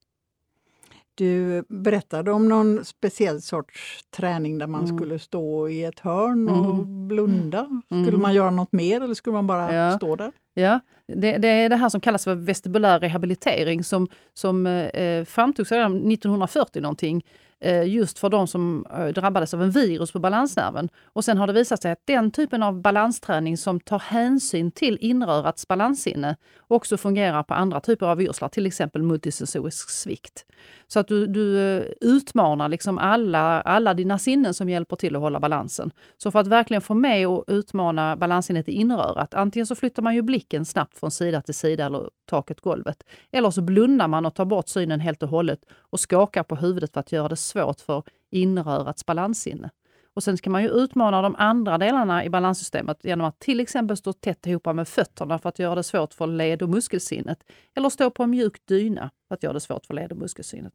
Du 1.18 1.64
berättade 1.70 2.32
om 2.32 2.50
någon 2.50 2.86
speciell 2.86 3.42
sorts 3.42 4.04
träning 4.18 4.58
där 4.58 4.68
man 4.68 4.84
Mm. 4.84 4.98
skulle 4.98 5.20
stå 5.20 5.70
i 5.70 5.84
ett 5.84 6.00
hörn 6.00 6.50
och 6.50 6.66
Mm. 6.76 7.08
blunda. 7.08 7.82
Skulle 7.88 8.08
Mm. 8.08 8.22
man 8.22 8.34
göra 8.34 8.50
något 8.52 8.72
mer 8.72 9.02
eller 9.02 9.14
skulle 9.14 9.34
man 9.34 9.48
bara 9.48 9.74
Ja. 9.76 9.98
stå 9.98 10.16
där? 10.16 10.32
Ja, 10.54 10.80
det, 11.08 11.38
det 11.38 11.48
är 11.48 11.70
det 11.70 11.76
här 11.76 11.90
som 11.90 12.02
kallas 12.02 12.24
för 12.24 12.36
vestibulär 12.36 13.00
rehabilitering 13.00 13.84
som, 13.84 14.08
som 14.34 14.68
eh, 14.68 15.26
framtogs 15.26 15.72
redan 15.72 16.12
1940 16.12 16.82
någonting. 16.82 17.26
Eh, 17.60 17.88
just 17.88 18.20
för 18.20 18.30
de 18.30 18.48
som 18.48 18.86
eh, 18.98 19.08
drabbades 19.08 19.54
av 19.54 19.64
en 19.64 19.72
virus 19.72 20.12
på 20.12 20.20
balansnerven. 20.20 20.90
Och 21.06 21.26
sen 21.26 21.38
har 21.38 21.48
det 21.48 21.54
visat 21.54 21.82
sig 21.82 21.92
att 21.92 22.02
den 22.06 22.32
typen 22.32 22.64
av 22.64 22.82
balansträning 22.82 23.58
som 23.58 23.80
tar 23.80 24.00
hänsyn 24.00 24.72
till 24.72 24.98
inrörats 25.02 25.68
balanssinne 25.68 26.36
också 26.68 26.98
fungerar 26.98 27.44
på 27.44 27.54
andra 27.54 27.80
typer 27.80 28.06
av 28.06 28.22
yrslar, 28.22 28.50
till 28.50 28.66
exempel 28.66 29.04
multisensorisk 29.04 29.90
svikt. 29.90 30.46
Så 30.88 31.00
att 31.00 31.08
du, 31.08 31.28
du 31.28 31.60
eh, 31.60 31.84
utmanar 32.02 32.70
liksom 32.70 32.98
alla, 32.98 33.62
alla 33.62 33.94
dina 33.94 34.20
sinnen 34.20 34.54
som 34.54 34.70
hjälper 34.70 34.96
till 34.96 35.16
att 35.16 35.22
hålla 35.22 35.40
balansen. 35.40 35.92
Så 36.18 36.32
för 36.32 36.40
att 36.40 36.48
verkligen 36.48 36.82
få 36.82 36.94
med 36.94 37.28
och 37.28 37.44
utmana 37.48 38.16
balanssinnet 38.16 38.70
i 38.70 38.72
inrörat, 38.72 39.34
antingen 39.34 39.66
så 39.66 39.76
flyttar 39.76 40.04
man 40.04 40.16
ju 40.16 40.22
blicken 40.22 40.66
snabbt 40.66 41.00
från 41.00 41.12
sida 41.12 41.42
till 41.42 41.56
sida 41.56 41.86
eller 41.86 42.10
taket 42.30 42.62
golvet. 42.62 43.04
Eller 43.32 43.52
så 43.52 43.62
blundar 43.62 44.08
man 44.08 44.26
och 44.26 44.36
tar 44.36 44.46
bort 44.46 44.68
synen 44.68 45.00
helt 45.00 45.24
och 45.24 45.30
hållet 45.30 45.60
och 45.90 46.00
skakar 46.00 46.44
på 46.44 46.56
huvudet 46.56 46.94
för 46.94 47.00
att 47.00 47.12
göra 47.12 47.28
det 47.28 47.36
svårt 47.48 47.82
för 47.82 48.04
inrörats 48.30 49.06
balanssinne. 49.06 49.70
Och 50.14 50.24
sen 50.24 50.38
ska 50.38 50.50
man 50.50 50.64
ju 50.64 50.70
utmana 50.70 51.22
de 51.22 51.36
andra 51.36 51.78
delarna 51.78 52.26
i 52.26 52.30
balanssystemet 52.30 53.00
genom 53.04 53.28
att 53.28 53.40
till 53.40 53.60
exempel 53.60 53.98
stå 53.98 54.14
tätt 54.14 54.48
ihop 54.48 54.66
med 54.66 54.88
fötterna 54.88 55.40
för 55.40 55.50
att 55.50 55.60
göra 55.60 55.76
det 55.76 55.84
svårt 55.84 56.14
för 56.14 56.28
led 56.28 56.62
och 56.62 56.70
muskelsinnet. 56.70 57.44
Eller 57.76 57.90
stå 57.90 58.10
på 58.10 58.24
en 58.24 58.30
mjuk 58.30 58.66
dyna 58.66 59.12
för 59.28 59.36
att 59.36 59.44
göra 59.44 59.54
det 59.54 59.60
svårt 59.60 59.86
för 59.86 59.94
led 59.94 60.12
och 60.12 60.18
muskelsinnet. 60.18 60.74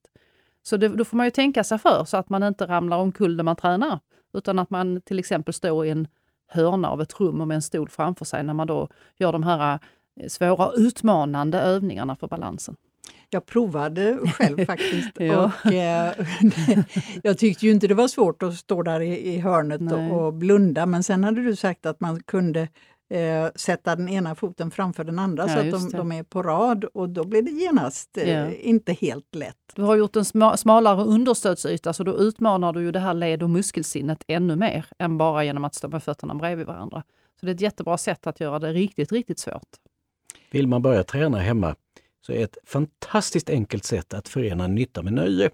Så 0.63 0.77
det, 0.77 0.89
då 0.89 1.05
får 1.05 1.17
man 1.17 1.27
ju 1.27 1.31
tänka 1.31 1.65
sig 1.65 1.79
för 1.79 2.05
så 2.05 2.17
att 2.17 2.29
man 2.29 2.43
inte 2.43 2.67
ramlar 2.67 2.97
omkull 2.97 3.37
när 3.37 3.45
man 3.45 3.57
tränar. 3.57 4.01
Utan 4.33 4.59
att 4.59 4.71
man 4.71 5.01
till 5.01 5.19
exempel 5.19 5.55
står 5.55 5.87
i 5.87 5.91
en 5.91 6.09
hörna 6.49 6.91
av 6.91 7.03
ett 7.03 7.21
rum 7.21 7.41
och 7.41 7.49
med 7.49 7.55
en 7.55 7.63
stol 7.63 7.89
framför 7.89 8.25
sig 8.25 8.43
när 8.43 8.55
man 8.55 8.67
då 8.67 8.89
gör 9.17 9.33
de 9.33 9.43
här 9.43 9.79
eh, 10.21 10.29
svåra 10.29 10.73
utmanande 10.73 11.61
övningarna 11.61 12.17
för 12.17 12.29
balansen. 12.29 12.77
Jag 13.35 13.47
provade 13.47 14.19
själv 14.39 14.65
faktiskt. 14.67 15.11
Ja. 15.21 15.53
och, 15.65 15.73
eh, 15.73 16.13
jag 17.23 17.39
tyckte 17.39 17.67
ju 17.67 17.73
inte 17.73 17.87
det 17.87 17.95
var 17.95 18.09
svårt 18.09 18.43
att 18.43 18.55
stå 18.55 18.83
där 18.83 19.01
i, 19.01 19.35
i 19.35 19.39
hörnet 19.39 19.93
och, 19.93 20.25
och 20.27 20.35
blunda. 20.35 20.87
Men 20.87 21.03
sen 21.03 21.25
hade 21.25 21.43
du 21.45 21.57
sagt 21.57 21.87
att 21.87 22.01
man 22.01 22.23
kunde 22.23 22.61
eh, 23.11 23.49
sätta 23.55 23.97
den 23.97 24.09
ena 24.09 24.35
foten 24.35 24.71
framför 24.71 25.05
den 25.05 25.19
andra 25.19 25.43
Ja, 25.43 25.49
så 25.49 25.59
att 25.59 25.91
de, 25.91 25.99
de 25.99 26.13
är 26.13 26.23
på 26.23 26.43
rad 26.43 26.85
och 26.85 27.09
då 27.09 27.25
blir 27.25 27.43
det 27.43 27.51
genast 27.51 28.19
eh, 28.19 28.31
Ja. 28.31 28.51
inte 28.53 28.93
helt 28.93 29.35
lätt. 29.35 29.57
Du 29.75 29.83
har 29.83 29.97
gjort 29.97 30.17
en 30.17 30.25
sma, 30.25 30.57
smalare 30.57 31.05
understödsyta 31.05 31.93
så 31.93 32.05
då 32.05 32.17
utmanar 32.19 32.73
du 32.73 32.81
ju 32.83 32.93
det 32.93 33.01
här 33.01 33.15
led 33.15 33.43
och 33.43 33.51
muskelsinnet 33.51 34.25
ännu 34.27 34.57
mer 34.57 34.87
än 34.99 35.19
bara 35.19 35.45
genom 35.45 35.65
att 35.65 35.75
stå 35.75 35.89
med 35.89 36.03
fötterna 36.03 36.35
bredvid 36.35 36.67
varandra. 36.67 37.03
Så 37.41 37.47
det 37.47 37.53
är 37.53 37.55
ett 37.55 37.61
jättebra 37.61 37.99
sätt 37.99 38.27
att 38.27 38.41
göra 38.41 38.59
det 38.59 38.73
riktigt, 38.73 39.13
riktigt 39.13 39.39
svårt. 39.39 39.69
Vill 40.51 40.67
man 40.69 40.83
börja 40.83 41.05
träna 41.05 41.39
hemma 41.39 41.75
så 42.27 42.33
är 42.33 42.45
ett 42.45 42.59
fantastiskt 42.65 43.51
enkelt 43.51 43.85
sätt 43.85 44.15
att 44.15 44.29
förena 44.29 44.67
nytta 44.67 45.03
med 45.03 45.13
nöje. 45.13 45.51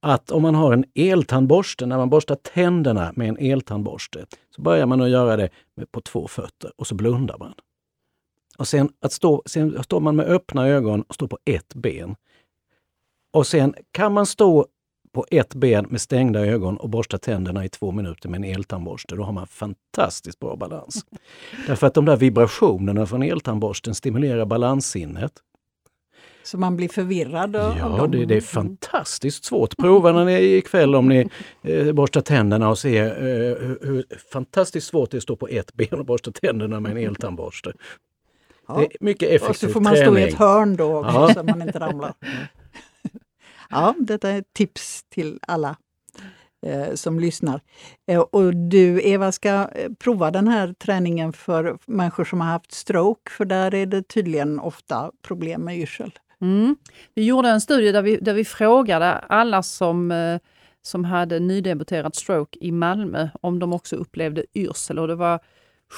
Att 0.00 0.30
om 0.30 0.42
man 0.42 0.54
har 0.54 0.72
en 0.72 0.84
eltandborste, 0.94 1.86
när 1.86 1.96
man 1.96 2.10
borstar 2.10 2.34
tänderna 2.34 3.12
med 3.16 3.28
en 3.28 3.38
eltandborste, 3.38 4.26
så 4.56 4.62
börjar 4.62 4.86
man 4.86 5.00
att 5.00 5.10
göra 5.10 5.36
det 5.36 5.50
på 5.90 6.00
två 6.00 6.28
fötter 6.28 6.72
och 6.76 6.86
så 6.86 6.94
blundar 6.94 7.38
man. 7.38 7.54
Och 8.58 8.68
sen, 8.68 8.92
att 9.00 9.12
stå, 9.12 9.42
sen 9.46 9.82
står 9.82 10.00
man 10.00 10.16
med 10.16 10.26
öppna 10.26 10.68
ögon 10.68 11.02
och 11.02 11.14
står 11.14 11.28
på 11.28 11.38
ett 11.44 11.74
ben. 11.74 12.16
Och 13.32 13.46
sen 13.46 13.74
kan 13.92 14.12
man 14.12 14.26
stå 14.26 14.66
på 15.12 15.26
ett 15.30 15.54
ben 15.54 15.86
med 15.90 16.00
stängda 16.00 16.46
ögon 16.46 16.76
och 16.76 16.90
borsta 16.90 17.18
tänderna 17.18 17.64
i 17.64 17.68
två 17.68 17.92
minuter 17.92 18.28
med 18.28 18.38
en 18.38 18.44
eltandborste. 18.44 19.16
Då 19.16 19.22
har 19.22 19.32
man 19.32 19.46
fantastiskt 19.46 20.38
bra 20.38 20.56
balans. 20.56 21.06
Därför 21.66 21.86
att 21.86 21.94
de 21.94 22.04
där 22.04 22.16
vibrationerna 22.16 23.06
från 23.06 23.22
eltandborsten 23.22 23.94
stimulerar 23.94 24.44
balanssinnet. 24.44 25.32
Så 26.42 26.58
man 26.58 26.76
blir 26.76 26.88
förvirrad? 26.88 27.54
Ja, 27.54 28.06
det, 28.06 28.24
det, 28.24 28.36
är 28.36 28.40
fantastiskt 28.40 29.44
svårt. 29.44 29.76
Prova 29.76 30.12
när 30.12 30.24
ni 30.24 30.32
ikväll 30.32 30.94
om 30.94 31.08
ni 31.08 31.28
eh, 31.62 31.92
borstar 31.92 32.20
tänderna 32.20 32.68
och 32.68 32.78
ser 32.78 33.04
eh, 33.04 33.66
hur, 33.66 33.78
hur, 33.82 34.04
fantastiskt 34.32 34.86
svårt 34.86 35.10
det 35.10 35.14
är 35.14 35.18
att 35.18 35.22
stå 35.22 35.36
på 35.36 35.48
ett 35.48 35.74
ben 35.74 35.98
och 35.98 36.06
borsta 36.06 36.32
tänderna 36.32 36.80
med 36.80 36.92
en 36.92 36.98
eltandborste. 36.98 37.72
Ja. 38.68 38.78
Det 38.78 38.84
är 38.84 38.90
mycket 39.00 39.28
effektiv 39.28 39.48
Och 39.50 39.56
så 39.56 39.68
får 39.68 39.80
man 39.80 39.94
träning. 39.94 40.14
stå 40.14 40.18
i 40.18 40.28
ett 40.28 40.34
hörn 40.34 40.76
då 40.76 40.98
också, 40.98 41.12
Ja. 41.14 41.34
så 41.34 41.42
man 41.42 41.62
inte 41.62 41.78
ramlar. 41.78 42.14
Ja, 43.72 43.94
detta 43.98 44.30
är 44.30 44.38
ett 44.38 44.52
tips 44.52 45.04
till 45.08 45.38
alla 45.42 45.76
eh, 46.66 46.94
som 46.94 47.20
lyssnar. 47.20 47.60
Eh, 48.06 48.20
och 48.20 48.56
du 48.56 49.02
Eva 49.02 49.32
ska 49.32 49.48
eh, 49.48 49.92
prova 49.98 50.30
den 50.30 50.48
här 50.48 50.72
träningen 50.72 51.32
för 51.32 51.78
människor 51.86 52.24
som 52.24 52.40
har 52.40 52.48
haft 52.48 52.72
stroke, 52.72 53.30
för 53.30 53.44
där 53.44 53.74
är 53.74 53.86
det 53.86 54.02
tydligen 54.02 54.60
ofta 54.60 55.12
problem 55.22 55.62
med 55.62 55.78
yrsel. 55.78 56.12
Mm. 56.40 56.76
Vi 57.14 57.24
gjorde 57.24 57.48
en 57.48 57.60
studie 57.60 57.92
där 57.92 58.02
vi, 58.02 58.16
där 58.16 58.34
vi 58.34 58.44
frågade 58.44 59.12
alla 59.12 59.62
som, 59.62 60.10
eh, 60.10 60.40
som 60.82 61.04
hade 61.04 61.40
nydebuterat 61.40 62.14
stroke 62.14 62.58
i 62.60 62.72
Malmö 62.72 63.28
om 63.40 63.58
de 63.58 63.72
också 63.72 63.96
upplevde 63.96 64.44
yrsel. 64.54 64.98
Och 64.98 65.08
det 65.08 65.14
var 65.14 65.40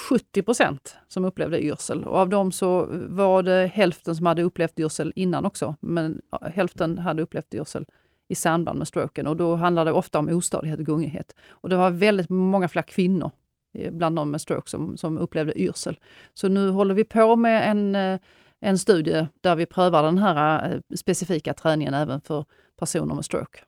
70 0.09 0.43
procent 0.43 0.97
som 1.09 1.25
upplevde 1.25 1.65
yrsel. 1.65 2.05
Och 2.05 2.19
av 2.19 2.29
dem 2.29 2.53
så 2.53 2.89
var 2.91 3.43
det 3.43 3.71
hälften 3.75 4.17
som 4.17 4.27
hade 4.27 4.43
upplevt 4.43 4.79
yrsel 4.79 5.13
innan 5.17 5.45
också. 5.45 5.77
Men 5.81 6.21
hälften 6.55 6.99
hade 6.99 7.23
upplevt 7.23 7.55
yrsel 7.55 7.87
i 8.29 8.35
samband 8.35 8.79
med 8.79 8.89
stroken. 8.89 9.27
Och 9.27 9.37
då 9.37 9.55
handlade 9.55 9.91
det 9.91 9.95
ofta 9.95 10.19
om 10.19 10.29
ostadighet 10.29 10.79
och 10.79 10.87
gungighet. 10.87 11.37
Och 11.51 11.69
det 11.69 11.77
var 11.77 11.91
väldigt 11.91 12.31
många 12.31 12.69
fler 12.69 12.83
kvinnor 12.83 13.31
eh, 13.75 13.93
bland 13.93 14.17
de 14.17 14.31
med 14.31 14.41
stroke 14.41 14.71
som, 14.71 14.97
som 14.97 15.19
upplevde 15.19 15.61
yrsel. 15.61 15.99
Så 16.35 16.49
nu 16.49 16.69
håller 16.69 16.95
vi 16.95 17.05
på 17.05 17.37
med 17.37 17.71
en 17.71 17.95
eh, 17.95 18.21
en 18.63 18.79
studie 18.79 19.27
där 19.41 19.57
vi 19.57 19.67
prövar 19.67 20.03
den 20.03 20.19
här 20.19 20.73
eh, 20.73 20.97
specifika 20.97 21.55
träningen 21.55 21.95
även 21.95 22.21
för 22.21 22.45
personer 22.79 23.15
med 23.15 23.25
stroke. 23.25 23.59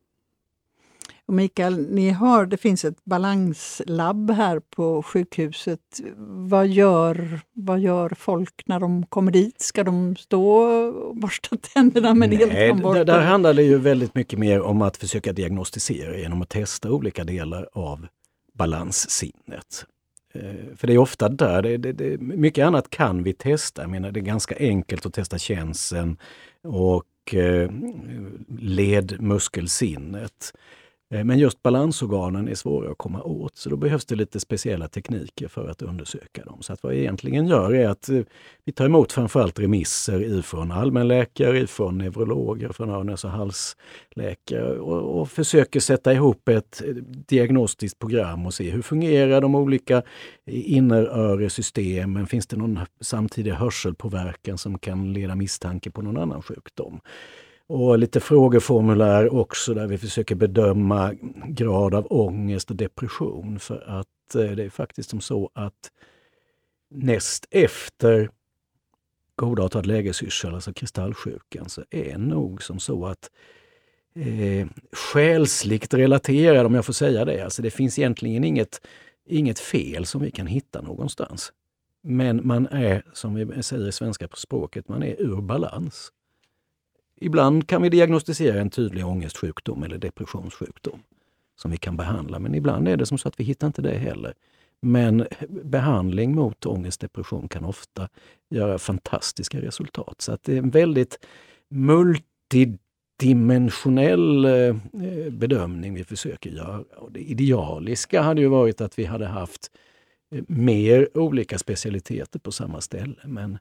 Och 1.27 1.35
Mikael, 1.35 1.87
ni 1.91 2.11
har, 2.11 2.47
det 2.47 2.57
finns 2.57 2.85
ett 2.85 3.05
balanslabb 3.05 4.31
här 4.31 4.61
på 4.61 5.03
sjukhuset. 5.03 5.81
Vad 6.27 6.69
gör, 6.69 7.41
vad 7.53 7.81
gör 7.81 8.13
folk 8.19 8.63
när 8.67 8.81
de 8.81 9.07
kommer 9.07 9.33
dit? 9.33 9.61
Ska 9.61 9.85
de 9.85 10.17
stå 10.17 10.49
och 10.49 11.17
borsta 11.17 11.57
tänderna 11.75 12.15
med 12.15 12.29
Nej, 12.29 12.39
där, 12.75 13.05
där 13.05 13.21
handlar 13.21 13.55
det 13.55 13.63
ju 13.63 13.79
väldigt 13.79 14.15
mycket 14.15 14.39
mer 14.39 14.61
om 14.61 14.83
att 14.83 14.97
försöka 14.97 15.33
diagnostisera 15.33 16.19
genom 16.19 16.43
att 16.43 16.49
testa 16.49 16.91
olika 16.91 17.25
delar 17.25 17.69
av 17.73 18.07
balanssinnet. 18.53 19.87
Eh, 20.35 20.77
för 20.77 20.87
det 20.87 20.93
är 20.93 20.99
ofta 20.99 21.29
där, 21.29 21.63
det, 21.63 21.77
det, 21.77 21.93
det, 21.93 22.21
mycket 22.21 22.67
annat 22.67 22.91
kan 22.91 23.23
vi 23.23 23.33
testa. 23.33 23.83
Jag 23.83 23.91
menar, 23.91 24.13
det 24.13 24.21
är 24.21 24.25
ganska 24.25 24.57
enkelt 24.59 25.07
att 25.07 25.15
testa 25.15 25.39
känseln 25.39 26.17
och 26.63 27.35
eh, 27.35 27.71
ledmuskelsinnet. 28.59 30.53
Eh, 31.11 31.25
men 31.25 31.39
just 31.39 31.63
balansorganen 31.63 32.49
är 32.49 32.55
svåra 32.55 32.91
att 32.91 32.99
komma 32.99 33.23
åt, 33.23 33.57
så 33.57 33.71
då 33.71 33.77
behövs 33.77 34.05
det 34.05 34.15
lite 34.15 34.41
speciella 34.41 34.89
tekniker 34.89 35.49
för 35.49 35.69
att 35.69 35.83
undersöka 35.83 36.45
dem. 36.45 36.63
Så 36.63 36.73
att 36.73 36.83
vad 36.83 36.93
vi 36.93 36.99
egentligen 36.99 37.47
gör 37.47 37.75
är 37.75 37.89
att 37.89 38.09
eh, 38.09 38.21
vi 38.65 38.73
tar 38.73 38.85
emot 38.85 39.13
framförallt 39.13 39.59
remisser 39.59 40.39
ifrån 40.39 40.73
allmänläkare, 40.73 41.59
ifrån 41.59 41.99
neurologer, 41.99 42.69
från 42.69 42.91
öron 42.91 43.09
och 43.09 43.31
halsläkare 43.31 44.79
och, 44.79 45.21
och 45.21 45.31
försöker 45.31 45.81
sätta 45.81 46.13
ihop 46.13 46.49
ett 46.49 46.83
eh, 46.87 46.95
diagnostiskt 47.29 47.99
program 47.99 48.47
och 48.47 48.55
se 48.55 48.71
hur 48.71 48.83
fungerar 48.83 49.41
de 49.41 49.55
olika 49.55 50.03
inneröresystemen? 50.47 52.27
Finns 52.27 52.47
det 52.47 52.57
någon 52.57 52.79
samtidig 53.01 53.53
hörselpåverkan 53.53 54.59
som 54.59 54.79
kan 54.79 55.13
leda 55.13 55.35
misstanke 55.35 55.91
på 55.91 56.03
någon 56.03 56.17
annan 56.17 56.43
sjukdom? 56.43 57.01
Och 57.67 57.99
lite 57.99 58.21
frågeformulär 58.21 59.35
också 59.35 59.75
där 59.75 59.87
vi 59.87 59.99
försöker 59.99 60.35
bedöma 60.35 61.15
grad 61.47 61.95
av 61.95 62.07
ångest 62.11 62.71
och 62.71 62.77
depression. 62.77 63.59
För 63.59 63.85
att 63.87 64.35
eh, 64.35 64.51
det 64.51 64.65
är 64.65 64.71
faktiskt 64.71 65.11
som 65.11 65.21
så 65.21 65.51
att 65.55 65.91
näst 66.91 67.47
efter 67.51 68.31
godartad 69.37 69.87
lägesyrsel, 69.87 70.55
alltså 70.55 70.73
kristallsjukan, 70.73 71.69
så 71.69 71.85
är 71.91 72.19
nog 72.19 72.63
som 72.63 72.79
så 72.79 73.07
att 73.07 73.31
eh, 74.15 74.67
själsligt 75.13 75.95
relaterad, 75.95 76.67
om 76.67 76.75
jag 76.75 76.87
får 76.87 76.93
säga 76.93 77.25
det, 77.25 77.45
alltså 77.45 77.63
det 77.63 77.71
finns 77.71 77.99
egentligen 77.99 78.45
inget, 78.45 78.87
inget 79.27 79.59
fel 79.59 80.07
som 80.07 80.23
vi 80.23 80.31
kan 80.31 80.47
hitta 80.47 80.83
någonstans. 80.83 81.53
Men 82.03 82.47
man 82.47 82.67
är, 82.67 83.05
som 83.13 83.35
vi 83.35 83.63
säger 83.63 83.89
i 83.89 83.93
svenska 83.93 84.29
på 84.29 84.37
språket, 84.37 84.89
man 84.89 85.03
är 85.03 85.23
ur 85.23 85.41
balans. 85.41 86.13
Ibland 87.21 87.69
kan 87.69 87.83
vi 87.83 87.89
diagnostisera 87.89 88.61
en 88.61 88.71
tydlig 88.71 89.07
ångestsjukdom 89.07 89.83
eller 89.83 89.99
depressionssjukdom 89.99 91.03
som 91.57 91.71
vi 91.71 91.77
kan 91.77 91.97
behandla, 91.97 92.39
men 92.39 92.55
ibland 92.55 92.89
är 92.89 92.97
det 92.97 93.07
som 93.07 93.19
så 93.19 93.29
att 93.29 93.41
vi 93.41 93.45
hittar 93.45 93.67
inte 93.67 93.83
det 93.83 93.99
heller. 93.99 94.35
Men 94.81 95.27
behandling 95.49 96.35
mot 96.35 96.67
ångest 96.67 97.01
depression 97.01 97.49
kan 97.49 97.65
ofta 97.65 98.09
göra 98.51 98.79
fantastiska 98.79 99.61
resultat. 99.61 100.21
Så 100.21 100.33
att 100.33 100.43
det 100.43 100.53
är 100.53 100.59
en 100.59 100.71
väldigt 100.71 101.27
multidimensionell 101.69 104.45
eh, 104.45 104.77
bedömning 105.31 105.95
vi 105.95 106.05
försöker 106.05 106.51
göra. 106.51 106.85
Och 106.97 107.13
det 107.13 107.21
idealiska 107.21 108.23
hade 108.23 108.41
ju 108.41 108.49
varit 108.49 108.81
att 108.81 108.99
vi 108.99 109.05
hade 109.05 109.27
haft 109.27 109.71
eh, 110.35 110.43
mer 110.49 111.19
olika 111.19 111.59
specialiteter 111.59 112.39
på 112.39 112.53
samma 112.53 112.81
ställe. 112.81 113.17
Men 113.25 113.59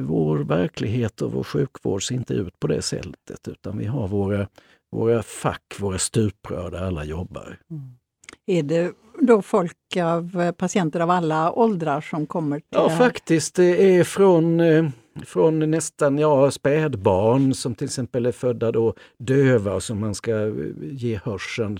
vår 0.00 0.38
verklighet 0.38 1.22
och 1.22 1.32
vår 1.32 1.44
sjukvård 1.44 2.06
ser 2.06 2.14
inte 2.14 2.34
ut 2.34 2.60
på 2.60 2.66
det 2.66 2.82
sättet 2.82 3.48
utan 3.48 3.78
vi 3.78 3.84
har 3.84 4.08
våra, 4.08 4.48
våra 4.90 5.22
fack, 5.22 5.74
våra 5.80 5.98
stuprör 5.98 6.70
där 6.70 6.82
alla 6.82 7.04
jobbar. 7.04 7.58
Mm. 7.70 7.98
Är 8.46 8.62
det 8.62 8.92
då 9.20 9.42
folk 9.42 9.96
av 9.96 10.40
eh, 10.40 10.52
patienter 10.52 11.00
av 11.00 11.10
alla 11.10 11.52
åldrar 11.52 12.00
som 12.00 12.26
kommer 12.26 12.56
till 12.56 12.66
Ja, 12.70 12.90
faktiskt. 12.90 13.54
Det 13.54 13.96
är 13.96 14.04
från, 14.04 14.60
eh, 14.60 14.88
från 15.26 15.70
nästan 15.70 16.18
ja, 16.18 16.50
spädbarn 16.50 17.54
som 17.54 17.74
till 17.74 17.84
exempel 17.84 18.26
är 18.26 18.32
födda 18.32 18.72
då 18.72 18.94
döva 19.18 19.74
och 19.74 19.82
som 19.82 20.00
man 20.00 20.14
ska 20.14 20.46
eh, 20.46 20.52
ge 20.80 21.20
hörseln 21.24 21.78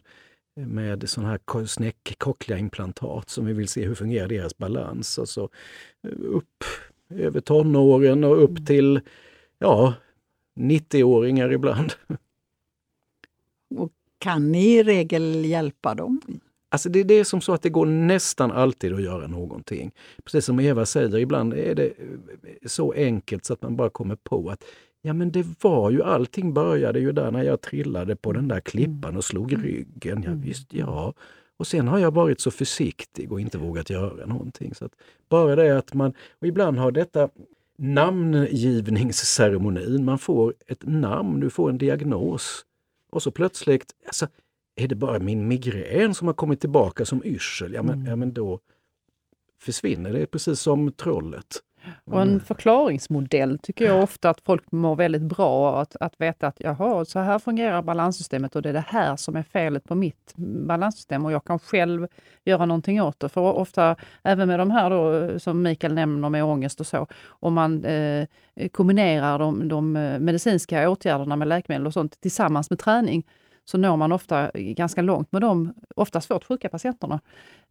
med 0.61 1.09
sån 1.09 1.25
här 1.25 1.67
snäck 1.67 2.17
implantat 2.49 3.29
som 3.29 3.47
vi 3.47 3.53
vill 3.53 3.69
se 3.69 3.87
hur 3.87 3.95
fungerar 3.95 4.29
deras 4.29 4.59
balans. 4.59 5.19
Och 5.19 5.29
så 5.29 5.49
eh, 6.09 6.13
upp 6.21 6.65
över 7.14 7.40
tonåren 7.40 8.25
och 8.25 8.44
upp 8.44 8.66
till 8.66 9.01
ja, 9.59 9.94
90-åringar 10.57 11.53
ibland. 11.53 11.92
Och 13.77 13.92
kan 14.18 14.53
ni 14.53 14.79
i 14.79 14.83
regel 14.83 15.44
hjälpa 15.44 15.94
dem? 15.94 16.21
Alltså 16.71 16.88
det, 16.88 17.03
det 17.03 17.14
är 17.14 17.25
som 17.25 17.40
så 17.40 17.53
att 17.53 17.62
det 17.62 17.68
går 17.68 17.87
nästan 17.87 18.51
alltid 18.53 18.94
att 18.94 19.03
göra 19.03 19.27
någonting. 19.27 19.92
Precis 20.25 20.44
som 20.44 20.61
Eva 20.61 20.87
säger, 20.87 21.18
ibland 21.18 21.55
är 21.55 21.75
det 21.75 21.92
så 22.66 22.92
enkelt 22.92 23.44
så 23.44 23.53
att 23.53 23.62
man 23.62 23.77
bara 23.77 23.90
kommer 23.90 24.16
på 24.16 24.51
att 24.51 24.64
ja 25.03 25.12
men 25.12 25.33
det 25.33 25.47
var 25.62 25.90
ju, 25.90 26.03
allting 26.03 26.55
började 26.55 27.01
ju 27.01 27.12
där 27.12 27.31
när 27.31 27.42
jag 27.42 27.61
trillade 27.61 28.16
på 28.16 28.33
den 28.33 28.49
där 28.49 28.61
klippan 28.61 29.16
och 29.16 29.25
slog 29.25 29.64
ryggen. 29.64 30.23
Ja, 30.27 30.33
visst, 30.35 30.73
ja. 30.73 31.14
Och 31.59 31.66
sen 31.66 31.88
har 31.88 31.99
jag 31.99 32.14
varit 32.14 32.40
så 32.40 32.51
försiktig 32.51 33.33
och 33.33 33.40
inte 33.40 33.59
vågat 33.59 33.90
göra 33.90 34.27
någonting. 34.27 34.75
Så 34.75 34.85
att 34.85 34.92
bara 35.29 35.57
det 35.57 35.79
att 35.79 35.94
man, 35.94 36.12
och 36.40 36.47
ibland 36.47 36.79
har 36.79 36.90
detta 36.90 37.29
namngivningsceremonin, 37.79 40.05
man 40.05 40.18
får 40.18 40.55
ett 40.66 40.83
namn, 40.87 41.40
du 41.40 41.51
får 41.51 41.71
en 41.71 41.79
diagnos. 41.79 42.64
Och 43.11 43.23
så 43.23 43.31
plötsligt, 43.31 43.92
alltså, 44.07 44.27
är 44.77 44.88
det 44.88 44.94
bara 44.94 45.18
min 45.18 45.49
migrän 45.49 46.14
som 46.14 46.27
har 46.27 46.35
kommit 46.35 46.61
tillbaka 46.61 47.05
som 47.05 47.23
yrsel? 47.25 47.73
Ja 47.73 47.83
men, 47.83 47.94
Mm. 47.94 48.07
ja, 48.07 48.16
men 48.16 48.33
då 48.33 48.61
försvinner 49.61 50.12
det 50.12 50.27
precis 50.27 50.61
som 50.61 50.92
trollet. 50.92 51.62
Och 52.05 52.22
en 52.22 52.40
förklaringsmodell 52.40 53.59
tycker 53.59 53.85
jag 53.85 54.03
ofta 54.03 54.31
att 54.31 54.40
folk 54.40 54.72
mår 54.72 54.96
väldigt 54.96 55.22
bra. 55.22 55.81
Att, 55.81 55.96
att 56.01 56.20
veta 56.20 56.46
att 56.46 56.57
jaha, 56.61 57.05
så 57.05 57.18
här 57.18 57.38
fungerar 57.38 57.83
balanssystemet 57.83 58.57
och 58.57 58.62
det 58.62 58.68
är 58.68 58.72
det 58.72 58.85
här 58.88 59.16
som 59.16 59.37
är 59.37 59.42
felet 59.42 59.85
på 59.85 59.94
mitt 59.94 60.35
balanssystem 60.66 61.24
och 61.24 61.33
jag 61.33 61.44
kan 61.44 61.59
själv 61.59 62.07
göra 62.44 62.66
någonting 62.66 63.03
åt 63.03 63.20
det. 63.20 63.29
För 63.29 63.40
ofta, 63.40 63.96
även 64.22 64.48
med 64.48 64.59
de 64.59 64.70
här 64.70 64.90
då, 64.90 65.38
som 65.38 65.62
Mikael 65.62 65.94
nämner 65.94 66.29
med 66.29 66.44
ångest 66.44 66.81
och 66.81 66.87
så, 66.87 67.07
om 67.29 67.55
man 67.55 67.85
eh, 67.85 68.27
kombinerar 68.72 69.38
de, 69.38 69.68
de 69.68 69.92
medicinska 69.92 70.90
åtgärderna 70.90 71.37
med 71.37 71.48
läkemedel 71.48 71.87
och 71.87 71.92
sånt 71.92 72.20
tillsammans 72.20 72.70
med 72.70 72.79
träning, 72.79 73.24
så 73.70 73.78
når 73.78 73.96
man 73.96 74.12
ofta 74.12 74.50
ganska 74.54 75.02
långt 75.02 75.33
med 75.33 75.42
de 75.42 75.74
ofta 75.96 76.20
svårt 76.20 76.44
sjuka 76.44 76.68
patienterna. 76.68 77.20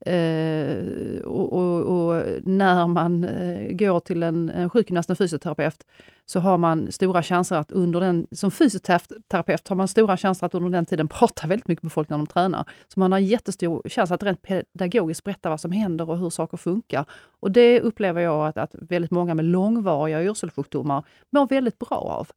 Eh, 0.05 1.21
och, 1.25 1.53
och, 1.53 1.81
och, 1.81 2.23
när 2.43 2.88
man 2.88 3.23
eh, 3.23 3.71
går 3.71 3.99
till 3.99 4.23
en, 4.23 4.49
en 4.49 4.69
sjukgymnast, 4.69 5.10
en 5.10 5.15
fysioterapeut, 5.15 5.83
så 6.25 6.39
har 6.39 6.57
man 6.57 6.91
stora 6.91 7.23
chanser 7.23 7.55
att 7.55 7.71
under 7.71 7.99
den, 7.99 8.27
som 8.31 8.51
fysioterapeut 8.51 9.67
har 9.67 9.75
man 9.75 9.88
stora 9.88 10.17
chanser 10.17 10.45
att 10.45 10.55
under 10.55 10.69
den 10.69 10.86
tiden 10.86 11.07
prata 11.07 11.47
väldigt 11.47 11.67
mycket 11.67 11.83
med 11.83 11.91
folk 11.91 12.10
när 12.10 12.17
de 12.17 12.27
tränar. 12.27 12.69
Så 12.88 12.99
man 12.99 13.12
har 13.12 13.19
jättestor 13.19 13.89
chans 13.89 14.12
att 14.12 14.23
rent 14.23 14.41
pedagogiskt 14.41 15.23
berätta 15.23 15.49
vad 15.49 15.62
som 15.62 15.71
händer 15.71 16.10
och 16.10 16.17
hur 16.17 16.29
saker 16.29 16.57
funkar. 16.57 17.05
Och 17.39 17.51
det 17.51 17.81
upplever 17.81 18.21
jag 18.21 18.47
att, 18.47 18.57
att 18.57 18.75
väldigt 18.81 19.12
många 19.12 19.36
med 19.36 19.45
långvariga 19.45 20.23
yrselsjukdomar 20.23 21.03
mår 21.29 21.47
väldigt 21.47 21.79
bra 21.79 21.97
av. 21.97 22.27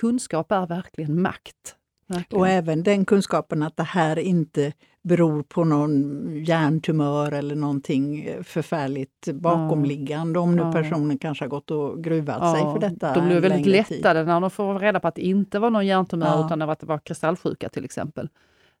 kunskap 0.00 0.52
är 0.52 0.66
verkligen 0.66 1.22
makt. 1.22 1.76
Verkligen. 2.08 2.40
Och 2.40 2.48
även 2.48 2.82
den 2.82 3.04
kunskapen 3.04 3.62
att 3.62 3.76
det 3.76 3.82
här 3.82 4.18
inte 4.18 4.72
beror 5.02 5.42
på 5.42 5.64
någon 5.64 6.44
hjärntumör 6.44 7.32
eller 7.32 7.56
någonting 7.56 8.28
förfärligt 8.42 9.28
bakomliggande 9.34 10.38
om 10.38 10.56
nu 10.56 10.62
Ja. 10.62 10.72
personen 10.72 11.18
kanske 11.18 11.44
har 11.44 11.48
gått 11.48 11.70
och 11.70 12.04
gruvat 12.04 12.56
sig 12.56 12.62
för 12.62 12.78
detta 12.78 13.14
de 13.14 13.26
blir 13.26 13.40
väldigt 13.40 13.66
längre 13.66 13.84
tid. 13.84 13.96
lättade 13.96 14.24
när 14.24 14.40
de 14.40 14.50
får 14.50 14.78
reda 14.78 15.00
på 15.00 15.08
att 15.08 15.14
det 15.14 15.22
inte 15.22 15.58
var 15.58 15.70
någon 15.70 15.86
hjärntumör 15.86 16.26
Ja. 16.26 16.46
utan 16.46 16.62
att 16.62 16.80
det 16.80 16.86
var 16.86 16.98
kristallsjuka 16.98 17.68
till 17.68 17.84
exempel. 17.84 18.28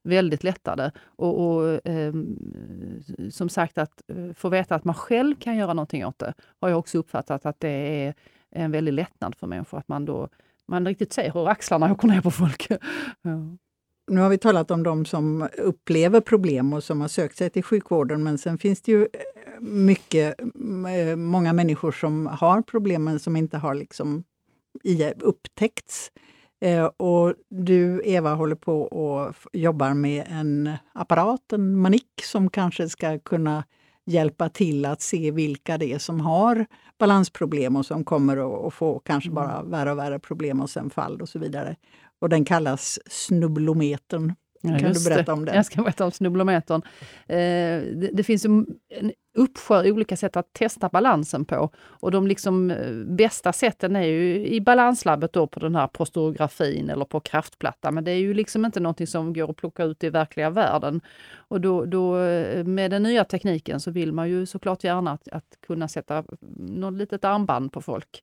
Väldigt 0.02 0.44
lättade. 0.44 0.92
Och, 1.06 1.46
och 1.46 1.80
ehm, 1.84 2.36
som 3.30 3.48
sagt, 3.48 3.78
att 3.78 4.02
eh, 4.08 4.32
få 4.34 4.48
veta 4.48 4.74
att 4.74 4.84
man 4.84 4.94
själv 4.94 5.34
kan 5.34 5.56
göra 5.56 5.72
någonting 5.74 6.06
åt 6.06 6.18
det 6.18 6.34
har 6.60 6.68
jag 6.68 6.78
också 6.78 6.98
uppfattat 6.98 7.46
att 7.46 7.60
det 7.60 7.68
är 8.04 8.14
en 8.50 8.70
väldig 8.70 8.92
lättnad 8.92 9.34
för 9.34 9.46
människor. 9.46 9.78
Att 9.78 9.88
man 9.88 10.04
då 10.04 10.28
man 10.68 10.86
riktigt 10.86 11.12
ser 11.12 11.32
hur 11.32 11.48
axlarna 11.48 11.92
åker 11.92 12.08
ner 12.08 12.20
på 12.20 12.30
folk. 12.30 12.66
ja. 13.22 13.56
Nu 14.10 14.20
har 14.20 14.28
vi 14.28 14.38
talat 14.38 14.70
om 14.70 14.82
de 14.82 15.04
som 15.04 15.48
upplever 15.58 16.20
problem 16.20 16.72
och 16.72 16.84
som 16.84 17.00
har 17.00 17.08
sökt 17.08 17.36
sig 17.36 17.50
till 17.50 17.62
sjukvården 17.62 18.22
men 18.22 18.38
sen 18.38 18.58
finns 18.58 18.82
det 18.82 18.92
ju 18.92 19.02
eh, 19.02 19.60
mycket, 19.60 20.40
eh, 20.40 21.16
många 21.16 21.52
människor 21.52 21.92
som 21.92 22.26
har 22.26 22.62
problemen 22.62 23.18
som 23.18 23.36
inte 23.36 23.58
har 23.58 23.74
liksom 23.74 24.24
upptäckts. 25.20 26.12
Eh, 26.60 26.84
och 26.84 27.34
du 27.48 28.02
Eva 28.04 28.34
håller 28.34 28.56
på 28.56 28.82
och 28.82 29.34
jobbar 29.52 29.94
med 29.94 30.24
en 30.28 30.70
apparat, 30.92 31.52
en 31.52 31.76
manik 31.76 32.22
som 32.22 32.50
kanske 32.50 32.88
ska 32.88 33.18
kunna 33.18 33.64
hjälpa 34.06 34.48
till 34.48 34.84
att 34.84 35.02
se 35.02 35.30
vilka 35.30 35.78
det 35.78 35.92
är 35.92 35.98
som 35.98 36.20
har 36.20 36.66
balansproblem 36.98 37.76
och 37.76 37.86
som 37.86 38.04
kommer 38.04 38.66
att 38.66 38.74
få 38.74 38.98
kanske 38.98 39.30
bara 39.30 39.62
värre 39.62 39.92
och 39.92 39.98
värre 39.98 40.18
problem 40.18 40.60
och 40.60 40.70
sen 40.70 40.90
fall 40.90 41.22
och 41.22 41.28
så 41.28 41.38
vidare. 41.38 41.76
Och 42.20 42.28
den 42.28 42.44
kallas 42.44 42.98
snubblometern. 43.06 44.34
Ja, 44.62 44.78
kan 44.78 44.92
du 44.92 45.04
berätta 45.04 45.32
om 45.32 45.44
den? 45.44 45.54
Jag 45.54 45.66
ska 45.66 45.82
berätta 45.82 46.04
om 46.04 46.10
snubblometern. 46.10 46.82
Eh, 47.26 47.36
det, 47.36 48.10
det 48.12 48.24
finns 48.24 48.44
en 48.44 48.66
uppsjö 49.36 49.90
olika 49.90 50.16
sätt 50.16 50.36
att 50.36 50.52
testa 50.52 50.88
balansen 50.88 51.44
på. 51.44 51.70
Och 51.76 52.10
de 52.10 52.26
liksom, 52.26 52.70
eh, 52.70 52.94
bästa 52.94 53.52
sätten 53.52 53.96
är 53.96 54.06
ju 54.06 54.46
i 54.46 54.60
balanslabbet 54.60 55.32
då 55.32 55.46
på 55.46 55.60
den 55.60 55.74
här 55.74 55.86
prostorografin 55.86 56.90
eller 56.90 57.04
på 57.04 57.20
kraftplatta. 57.20 57.90
Men 57.90 58.04
det 58.04 58.10
är 58.10 58.18
ju 58.18 58.34
liksom 58.34 58.64
inte 58.64 58.80
någonting 58.80 59.06
som 59.06 59.32
går 59.32 59.50
att 59.50 59.56
plocka 59.56 59.84
ut 59.84 60.04
i 60.04 60.10
verkliga 60.10 60.50
världen. 60.50 61.00
Och 61.36 61.60
då, 61.60 61.84
då, 61.84 62.18
eh, 62.18 62.64
med 62.64 62.90
den 62.90 63.02
nya 63.02 63.24
tekniken 63.24 63.80
så 63.80 63.90
vill 63.90 64.12
man 64.12 64.28
ju 64.28 64.46
såklart 64.46 64.84
gärna 64.84 65.12
att, 65.12 65.28
att 65.28 65.58
kunna 65.66 65.88
sätta 65.88 66.24
något 66.56 66.94
litet 66.94 67.24
armband 67.24 67.72
på 67.72 67.80
folk 67.80 68.22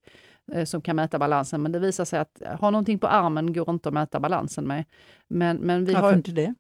eh, 0.52 0.66
som 0.66 0.82
kan 0.82 0.96
mäta 0.96 1.20
balansen. 1.20 1.62
Men 1.62 1.72
det 1.72 1.80
visar 1.80 2.06
sig 2.06 2.20
att 2.20 2.42
ha 2.60 2.70
någonting 2.72 3.00
på 3.00 3.08
armen 3.08 3.54
går 3.54 3.70
inte 3.70 3.90
att 3.90 3.94
mäta 3.94 4.20
balansen 4.20 4.68
med. 4.68 4.86
Men, 5.28 5.58
men 5.58 5.86
vi 5.86 5.94
Varför 5.94 6.08
har, 6.08 6.16
inte 6.16 6.32
det? 6.32 6.54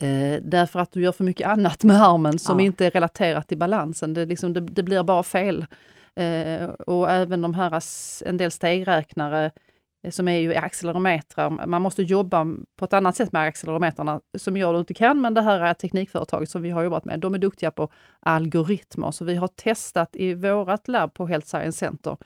Eh, 0.00 0.40
därför 0.42 0.80
att 0.80 0.92
du 0.92 1.02
gör 1.02 1.12
för 1.12 1.24
mycket 1.24 1.46
annat 1.48 1.84
med 1.84 2.02
armen 2.02 2.38
som 2.38 2.60
Ja. 2.60 2.66
inte 2.66 2.86
är 2.86 2.90
relaterat 2.90 3.48
till 3.48 3.58
balansen. 3.58 4.14
Det, 4.14 4.26
liksom, 4.26 4.52
det, 4.52 4.60
det 4.60 4.82
blir 4.82 5.02
bara 5.02 5.22
fel. 5.22 5.66
Eh, 6.16 6.64
och 6.68 7.10
även 7.10 7.42
de 7.42 7.54
här, 7.54 7.82
en 8.26 8.36
del 8.36 8.50
stegräknare 8.50 9.50
eh, 10.04 10.10
som 10.10 10.28
är 10.28 10.38
ju 10.38 10.54
accelerometrar. 10.54 11.66
Man 11.66 11.82
måste 11.82 12.02
jobba 12.02 12.46
på 12.78 12.84
ett 12.84 12.92
annat 12.92 13.16
sätt 13.16 13.32
med 13.32 13.42
accelerometrarna 13.42 14.20
som 14.38 14.54
du 14.54 14.78
inte 14.78 14.94
kan, 14.94 15.20
men 15.20 15.34
det 15.34 15.42
här 15.42 15.60
är 15.60 15.74
teknikföretaget 15.74 16.50
som 16.50 16.62
vi 16.62 16.70
har 16.70 16.82
jobbat 16.82 17.04
med. 17.04 17.20
De 17.20 17.34
är 17.34 17.38
duktiga 17.38 17.70
på 17.70 17.88
algoritmer, 18.20 19.10
så 19.10 19.24
vi 19.24 19.34
har 19.36 19.48
testat 19.48 20.16
i 20.16 20.34
vårt 20.34 20.88
labb 20.88 21.14
på 21.14 21.26
Health 21.26 21.46
Science 21.46 21.78
Center, 21.78 22.16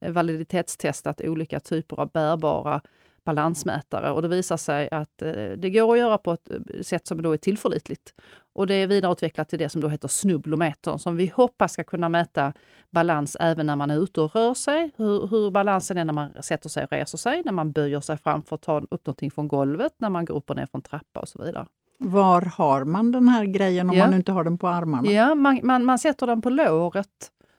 eh, 0.00 0.12
validitetstestat 0.12 1.20
olika 1.24 1.60
typer 1.60 2.00
av 2.00 2.10
bärbara 2.10 2.80
balansmätare 3.24 4.10
och 4.10 4.22
det 4.22 4.28
visar 4.28 4.56
sig 4.56 4.88
att 4.90 5.22
eh, 5.22 5.32
det 5.32 5.70
går 5.70 5.92
att 5.92 5.98
göra 5.98 6.18
på 6.18 6.32
ett 6.32 6.50
eh, 6.50 6.82
sätt 6.82 7.06
som 7.06 7.22
då 7.22 7.32
är 7.32 7.36
tillförlitligt. 7.36 8.14
Och 8.54 8.66
det 8.66 8.74
är 8.74 8.86
vidareutvecklat 8.86 9.48
till 9.48 9.58
det 9.58 9.68
som 9.68 9.80
då 9.80 9.88
heter 9.88 10.08
snubblometern 10.08 10.98
som 10.98 11.16
vi 11.16 11.26
hoppas 11.34 11.72
ska 11.72 11.84
kunna 11.84 12.08
mäta 12.08 12.52
balans 12.90 13.36
även 13.40 13.66
när 13.66 13.76
man 13.76 13.90
är 13.90 14.02
ute 14.02 14.20
och 14.20 14.34
rör 14.34 14.54
sig. 14.54 14.90
Hur, 14.96 15.26
hur 15.26 15.50
balansen 15.50 15.98
är 15.98 16.04
när 16.04 16.12
man 16.12 16.30
sätter 16.42 16.68
sig 16.68 16.84
och 16.84 16.92
reser 16.92 17.18
sig, 17.18 17.42
när 17.44 17.52
man 17.52 17.72
böjer 17.72 18.00
sig 18.00 18.16
fram 18.18 18.42
för 18.42 18.56
att 18.56 18.62
ta 18.62 18.78
upp 18.90 19.06
någonting 19.06 19.30
från 19.30 19.48
golvet, 19.48 19.92
när 19.98 20.10
man 20.10 20.24
går 20.24 20.34
upp 20.34 20.50
och 20.50 20.56
ner 20.56 20.66
från 20.66 20.82
trappa 20.82 21.20
och 21.20 21.28
så 21.28 21.42
vidare. 21.44 21.66
Var 21.98 22.42
har 22.42 22.84
man 22.84 23.12
den 23.12 23.28
här 23.28 23.44
grejen 23.44 23.90
om 23.90 23.96
Ja. 23.96 24.04
man 24.04 24.14
inte 24.14 24.32
har 24.32 24.44
den 24.44 24.58
på 24.58 24.68
armarna? 24.68 25.10
Ja, 25.10 25.34
man, 25.34 25.60
man, 25.62 25.84
man 25.84 25.98
sätter 25.98 26.26
den 26.26 26.42
på 26.42 26.50
låret. 26.50 27.08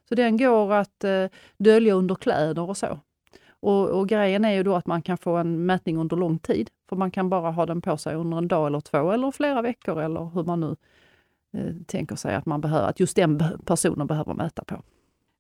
Så 0.10 0.16
den 0.16 0.38
går 0.38 0.74
att 0.74 1.04
eh, 1.04 1.26
dölja 1.58 1.94
under 1.94 2.16
kläder 2.16 2.70
och 2.70 2.78
så. 2.78 3.00
Och, 3.64 3.90
och 3.90 4.10
grejen 4.10 4.46
är 4.46 4.52
ju 4.52 4.64
då 4.64 4.76
att 4.76 4.88
man 4.88 5.02
kan 5.02 5.18
få 5.18 5.36
en 5.38 5.66
mätning 5.66 5.98
under 5.98 6.16
lång 6.18 6.40
tid. 6.40 6.70
För 6.90 6.96
man 6.96 7.12
kan 7.12 7.30
bara 7.30 7.52
ha 7.52 7.66
den 7.66 7.82
på 7.82 7.98
sig 7.98 8.16
under 8.16 8.38
en 8.38 8.48
dag 8.48 8.68
eller 8.68 8.80
två 8.80 9.12
eller 9.12 9.32
flera 9.32 9.62
veckor 9.62 10.02
eller 10.02 10.30
hur 10.34 10.44
man 10.44 10.60
nu 10.60 10.76
eh, 11.58 11.76
tänker 11.86 12.16
sig 12.16 12.36
att 12.36 12.46
man 12.46 12.62
behöver, 12.62 12.88
att 12.88 13.00
just 13.00 13.16
den 13.16 13.44
personen 13.66 14.08
behöver 14.08 14.34
mäta 14.34 14.64
på. 14.64 14.82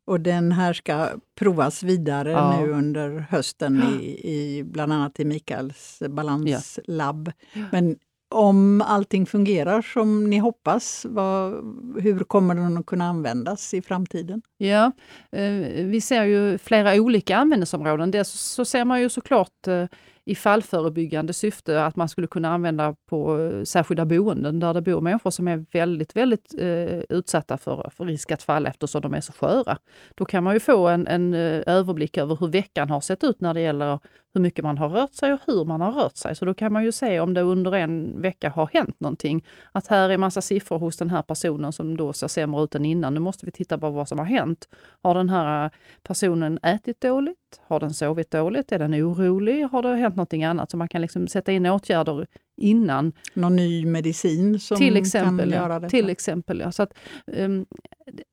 Och 0.05 0.19
den 0.19 0.51
här 0.51 0.73
ska 0.73 1.09
provas 1.35 1.83
vidare 1.83 2.31
Ja. 2.31 2.59
nu 2.59 2.71
under 2.71 3.19
hösten 3.29 3.83
i, 3.83 4.05
i 4.23 4.63
bland 4.63 4.93
annat 4.93 5.19
i 5.19 5.25
Mikaels 5.25 6.01
balanslabb. 6.09 7.31
Men 7.71 7.95
om 8.33 8.81
allting 8.81 9.25
fungerar 9.25 9.81
som 9.81 10.29
ni 10.29 10.37
hoppas, 10.37 11.05
vad, 11.09 11.53
hur 12.01 12.19
kommer 12.19 12.55
den 12.55 12.77
att 12.77 12.85
kunna 12.85 13.05
användas 13.05 13.73
i 13.73 13.81
framtiden? 13.81 14.41
Ja, 14.57 14.91
eh, 15.31 15.85
vi 15.85 16.01
ser 16.01 16.23
ju 16.23 16.57
flera 16.57 16.93
olika 16.93 17.37
användningsområden. 17.37 18.11
Dels 18.11 18.29
så 18.29 18.65
ser 18.65 18.85
man 18.85 19.01
ju 19.01 19.09
såklart 19.09 19.67
eh, 19.67 19.85
i 20.25 20.35
fallförebyggande 20.35 21.33
syfte 21.33 21.85
att 21.85 21.95
man 21.95 22.09
skulle 22.09 22.27
kunna 22.27 22.53
använda 22.53 22.95
på 23.09 23.39
eh, 23.39 23.63
särskilda 23.63 24.05
boenden 24.05 24.59
där 24.59 24.73
det 24.73 24.81
bor 24.81 25.01
människor 25.01 25.31
som 25.31 25.47
är 25.47 25.65
väldigt, 25.71 26.15
väldigt 26.15 26.53
eh, 26.59 26.99
utsatta 27.09 27.57
för, 27.57 27.89
för 27.95 28.05
risk 28.05 28.31
att 28.31 28.43
falla 28.43 28.69
eftersom 28.69 29.01
de 29.01 29.13
är 29.13 29.21
så 29.21 29.33
sköra. 29.33 29.77
Då 30.15 30.25
kan 30.25 30.43
man 30.43 30.53
ju 30.53 30.59
få 30.59 30.87
en, 30.87 31.07
en 31.07 31.33
eh, 31.33 31.63
överblick 31.65 32.17
över 32.17 32.35
hur 32.35 32.47
veckan 32.47 32.89
har 32.89 33.01
sett 33.01 33.23
ut 33.23 33.41
när 33.41 33.53
det 33.53 33.61
gäller 33.61 33.99
hur 34.33 34.41
mycket 34.41 34.63
man 34.63 34.77
har 34.77 34.89
rört 34.89 35.13
sig 35.13 35.33
och 35.33 35.39
hur 35.47 35.65
man 35.65 35.81
har 35.81 35.91
rört 35.91 36.17
sig. 36.17 36.35
Så 36.35 36.45
då 36.45 36.53
kan 36.53 36.73
man 36.73 36.83
ju 36.83 36.91
se 36.91 37.19
om 37.19 37.33
det 37.33 37.41
under 37.41 37.71
en 37.75 38.21
vecka 38.21 38.49
har 38.49 38.69
hänt 38.73 38.99
någonting. 38.99 39.45
Att 39.71 39.87
här 39.87 40.09
är 40.09 40.17
massa 40.17 40.41
siffror 40.41 40.79
hos 40.79 40.97
den 40.97 41.09
här 41.09 41.21
personen 41.21 41.73
som 41.73 41.97
då 41.97 42.13
ser 42.13 42.27
sämre 42.27 42.63
ut 42.63 42.75
än 42.75 42.85
innan. 42.85 43.13
Nu 43.13 43.19
måste 43.19 43.45
vi 43.45 43.51
titta 43.51 43.77
på 43.77 43.89
vad 43.89 44.07
som 44.07 44.19
har 44.19 44.25
hänt. 44.25 44.67
Har 45.01 45.15
den 45.15 45.29
här 45.29 45.71
personen 46.03 46.59
ätit 46.63 47.01
dåligt? 47.01 47.42
Har 47.67 47.79
den 47.79 47.93
sovit 47.93 48.31
dåligt? 48.31 48.71
Är 48.71 48.79
den 48.79 48.93
orolig? 48.93 49.63
Har 49.63 49.81
det 49.81 49.95
hänt 49.95 50.15
någonting 50.15 50.43
annat? 50.43 50.71
Så 50.71 50.77
man 50.77 50.87
kan 50.87 51.01
liksom 51.01 51.27
sätta 51.27 51.51
in 51.51 51.65
åtgärder 51.65 52.27
innan. 52.57 53.13
Någon 53.33 53.55
ny 53.55 53.85
medicin 53.85 54.59
som 54.59 54.77
till 54.77 54.97
exempel. 54.97 55.51
kan 55.51 55.59
göra 55.61 55.79
detta? 55.79 55.89
till 55.89 56.09
exempel 56.09 56.59
ja. 56.59 56.71
Så 56.71 56.83
att, 56.83 56.93
um, 57.25 57.65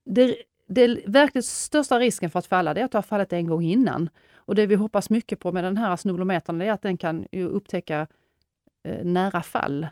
det, 0.04 0.37
det 0.68 0.98
verkligt 1.06 1.44
största 1.44 1.98
risken 1.98 2.30
för 2.30 2.38
att 2.38 2.46
falla 2.46 2.74
det 2.74 2.80
är 2.80 2.85
att 2.85 2.92
du 2.92 2.96
har 2.96 3.02
fallit 3.02 3.33
en 3.33 3.46
gång 3.46 3.62
innan. 3.62 4.09
Och 4.35 4.54
det 4.54 4.66
vi 4.66 4.74
hoppas 4.74 5.11
mycket 5.11 5.38
på 5.38 5.52
med 5.52 5.64
den 5.64 5.76
här 5.76 5.96
snubblometern 5.96 6.62
är 6.62 6.72
att 6.72 6.83
den 6.83 6.96
kan 6.96 7.26
upptäcka 7.33 8.06
eh, 8.85 9.04
nära 9.04 9.42
fall. 9.42 9.87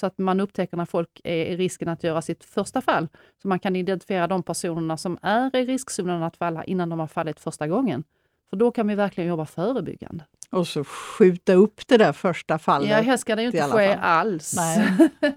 Så 0.00 0.06
att 0.06 0.18
man 0.18 0.40
upptäcker 0.40 0.76
när 0.76 0.84
folk 0.84 1.20
är 1.24 1.44
i 1.44 1.56
risken 1.56 1.88
att 1.88 2.04
göra 2.04 2.22
sitt 2.22 2.44
första 2.44 2.80
fall. 2.80 3.08
Så 3.42 3.48
man 3.48 3.58
kan 3.58 3.76
identifiera 3.76 4.26
de 4.26 4.42
personerna 4.42 4.96
som 4.96 5.18
är 5.22 5.56
i 5.56 5.66
riskzonen 5.66 6.22
att 6.22 6.36
falla 6.36 6.64
innan 6.64 6.88
de 6.88 7.00
har 7.00 7.06
fallit 7.06 7.40
första 7.40 7.68
gången. 7.68 8.04
För 8.50 8.56
då 8.56 8.70
kan 8.70 8.88
vi 8.88 8.94
verkligen 8.94 9.28
jobba 9.28 9.46
förebyggande. 9.46 10.24
Och 10.50 10.68
så 10.68 10.84
skjuta 10.84 11.54
upp 11.54 11.86
det 11.86 11.96
där 11.96 12.12
första 12.12 12.58
fallet. 12.58 12.90
Ja, 12.90 12.96
helst 12.96 13.20
ska 13.20 13.36
det 13.36 13.42
ju 13.42 13.46
inte 13.46 13.68
ske 13.68 13.94
alls. 13.94 14.56
Nej. 14.56 15.10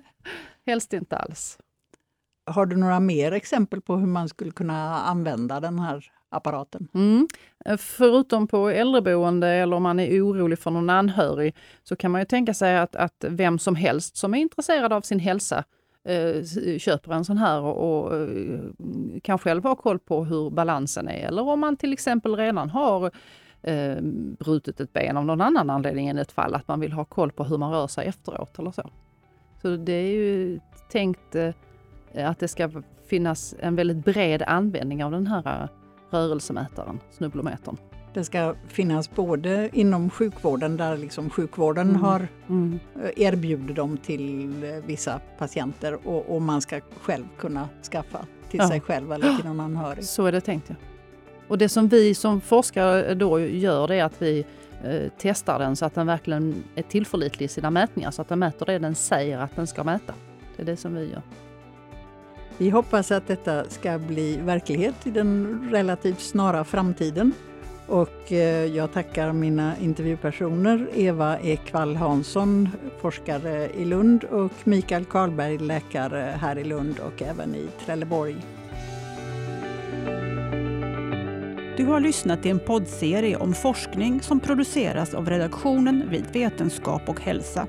helst 0.66 0.94
inte 0.94 1.18
alls. 1.18 1.58
Har 2.46 2.66
du 2.66 2.76
några 2.76 3.00
mer 3.00 3.32
exempel 3.32 3.82
på 3.82 3.96
hur 3.96 4.08
man 4.08 4.30
skulle 4.30 4.52
kunna 4.52 5.00
använda 5.02 5.60
den 5.60 5.80
här 5.80 6.12
apparaten? 6.30 6.88
Mm. 6.94 7.28
Förutom 7.78 8.48
på 8.48 8.70
äldreboende 8.70 9.48
eller 9.48 9.76
om 9.76 9.84
man 9.84 10.00
är 10.00 10.22
orolig 10.22 10.60
för 10.60 10.72
någon 10.72 10.90
anhörig 10.90 11.56
så 11.84 11.96
kan 11.96 12.12
man 12.12 12.22
ju 12.22 12.26
tänka 12.26 12.54
sig 12.54 12.78
att, 12.78 12.96
att 12.96 13.26
vem 13.28 13.60
som 13.60 13.76
helst 13.76 14.18
som 14.18 14.34
är 14.34 14.38
intresserad 14.38 14.94
av 14.94 15.02
sin 15.02 15.20
hälsa 15.20 15.64
Eh, 16.08 16.44
köper 16.78 17.12
en 17.12 17.26
sån 17.26 17.38
här 17.38 17.62
och, 17.62 18.06
och 18.06 18.16
eh, 18.16 18.60
kan 19.24 19.40
själv 19.40 19.64
ha 19.64 19.76
koll 19.76 20.00
på 20.00 20.26
hur 20.26 20.50
balansen 20.50 21.08
är. 21.08 21.28
Eller 21.28 21.42
om 21.42 21.60
man 21.60 21.78
till 21.78 21.94
exempel 21.94 22.36
redan 22.36 22.70
har 22.70 23.12
eh, 23.62 23.98
brutit 24.40 24.80
ett 24.80 24.94
ben 24.94 25.18
av 25.18 25.26
någon 25.26 25.42
annan 25.42 25.70
anledning 25.70 26.08
än 26.08 26.18
ett 26.18 26.32
fall, 26.32 26.56
att 26.56 26.68
man 26.68 26.80
vill 26.80 26.92
ha 26.92 27.06
koll 27.06 27.32
på 27.32 27.44
hur 27.44 27.58
man 27.58 27.72
rör 27.72 27.88
sig 27.88 28.08
efteråt 28.08 28.60
eller 28.60 28.72
så. 28.72 28.90
Så 29.62 29.76
det 29.76 29.94
är 29.94 30.12
ju 30.12 30.60
tänkt 30.92 31.36
eh, 31.36 32.30
att 32.30 32.40
det 32.40 32.48
ska 32.48 32.70
finnas 33.08 33.56
en 33.60 33.76
väldigt 33.76 34.06
bred 34.06 34.44
användning 34.48 35.04
av 35.04 35.12
den 35.12 35.28
här 35.28 35.64
eh, 35.64 35.70
rörelsemätaren, 36.10 37.00
snubblometern. 37.12 37.78
Det 38.18 38.24
ska 38.24 38.56
finnas 38.68 39.12
både 39.16 39.70
inom 39.74 40.10
sjukvården, 40.10 40.78
där 40.78 40.98
liksom 40.98 41.30
sjukvården 41.30 41.90
Mm. 41.90 42.02
har 42.02 42.28
Mm. 42.50 42.80
eh, 43.04 43.10
erbjuder 43.16 43.74
dem 43.74 43.98
till 43.98 44.64
eh, 44.64 44.70
vissa 44.86 45.20
patienter 45.38 46.08
och, 46.08 46.36
och 46.36 46.42
man 46.42 46.62
ska 46.62 46.80
själv 47.02 47.24
kunna 47.40 47.70
skaffa 47.92 48.26
till 48.50 48.60
Ja. 48.60 48.68
sig 48.68 48.82
själv 48.82 49.12
eller 49.14 49.36
till 49.36 49.46
någon 49.46 49.60
anhörig. 49.60 50.04
Så 50.04 50.26
är 50.26 50.32
det 50.32 50.42
tänkt 50.42 50.70
ja. 50.70 50.76
Och 51.48 51.58
det 51.58 51.70
som 51.70 51.88
vi 51.88 52.16
som 52.16 52.42
forskare 52.42 53.14
då 53.14 53.40
gör 53.40 53.88
det 53.88 53.96
är 53.96 54.04
att 54.04 54.22
vi 54.22 54.46
eh, 54.84 55.02
testar 55.18 55.60
den 55.60 55.76
så 55.76 55.86
att 55.86 55.96
den 55.96 56.08
verkligen 56.08 56.64
är 56.76 56.82
tillförlitlig 56.84 57.46
i 57.46 57.50
sina 57.50 57.70
mätningar 57.72 58.12
så 58.12 58.22
att 58.22 58.30
den 58.30 58.40
mäter 58.40 58.66
det 58.66 58.80
den 58.80 58.96
säger 58.96 59.38
att 59.40 59.56
den 59.56 59.68
ska 59.68 59.84
mäta. 59.84 60.14
Det 60.56 60.62
är 60.62 60.66
det 60.66 60.78
som 60.78 60.94
vi 60.96 61.10
gör. 61.12 61.22
Vi 62.58 62.70
hoppas 62.70 63.12
att 63.12 63.28
detta 63.28 63.64
ska 63.70 63.98
bli 64.00 64.38
verklighet 64.38 65.08
i 65.08 65.12
den 65.12 65.60
relativt 65.72 66.20
snara 66.20 66.64
framtiden. 66.64 67.32
Och 67.88 68.32
eh, 68.32 68.66
jag 68.66 68.94
tackar 68.94 69.34
mina 69.34 69.78
intervjupersoner 69.78 70.88
Eva 70.96 71.40
Ekvall 71.40 71.96
Hansson, 71.96 72.70
forskare 73.02 73.70
i 73.70 73.86
Lund 73.86 74.24
och 74.24 74.52
Mikael 74.64 75.06
Karlberg, 75.06 75.58
läkare 75.58 76.38
här 76.42 76.58
i 76.58 76.64
Lund 76.64 77.00
och 77.00 77.22
även 77.22 77.56
i 77.56 77.68
Trelleborg. 77.86 78.36
Du 81.78 81.86
har 81.86 82.00
lyssnat 82.00 82.42
till 82.42 82.52
en 82.52 82.60
poddserie 82.60 83.38
om 83.38 83.54
forskning 83.54 84.22
som 84.22 84.40
produceras 84.40 85.14
av 85.14 85.30
redaktionen 85.30 86.10
vid 86.10 86.26
Vetenskap 86.34 87.10
och 87.10 87.22
hälsa. 87.22 87.68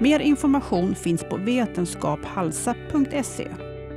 Mer 0.00 0.20
information 0.20 0.94
finns 0.94 1.24
på 1.24 1.36
vetenskaphalsa.se. 1.36 3.48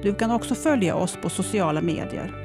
Du 0.03 0.13
kan 0.13 0.31
också 0.31 0.55
följa 0.55 0.95
oss 0.95 1.17
på 1.21 1.29
sociala 1.29 1.81
medier. 1.81 2.42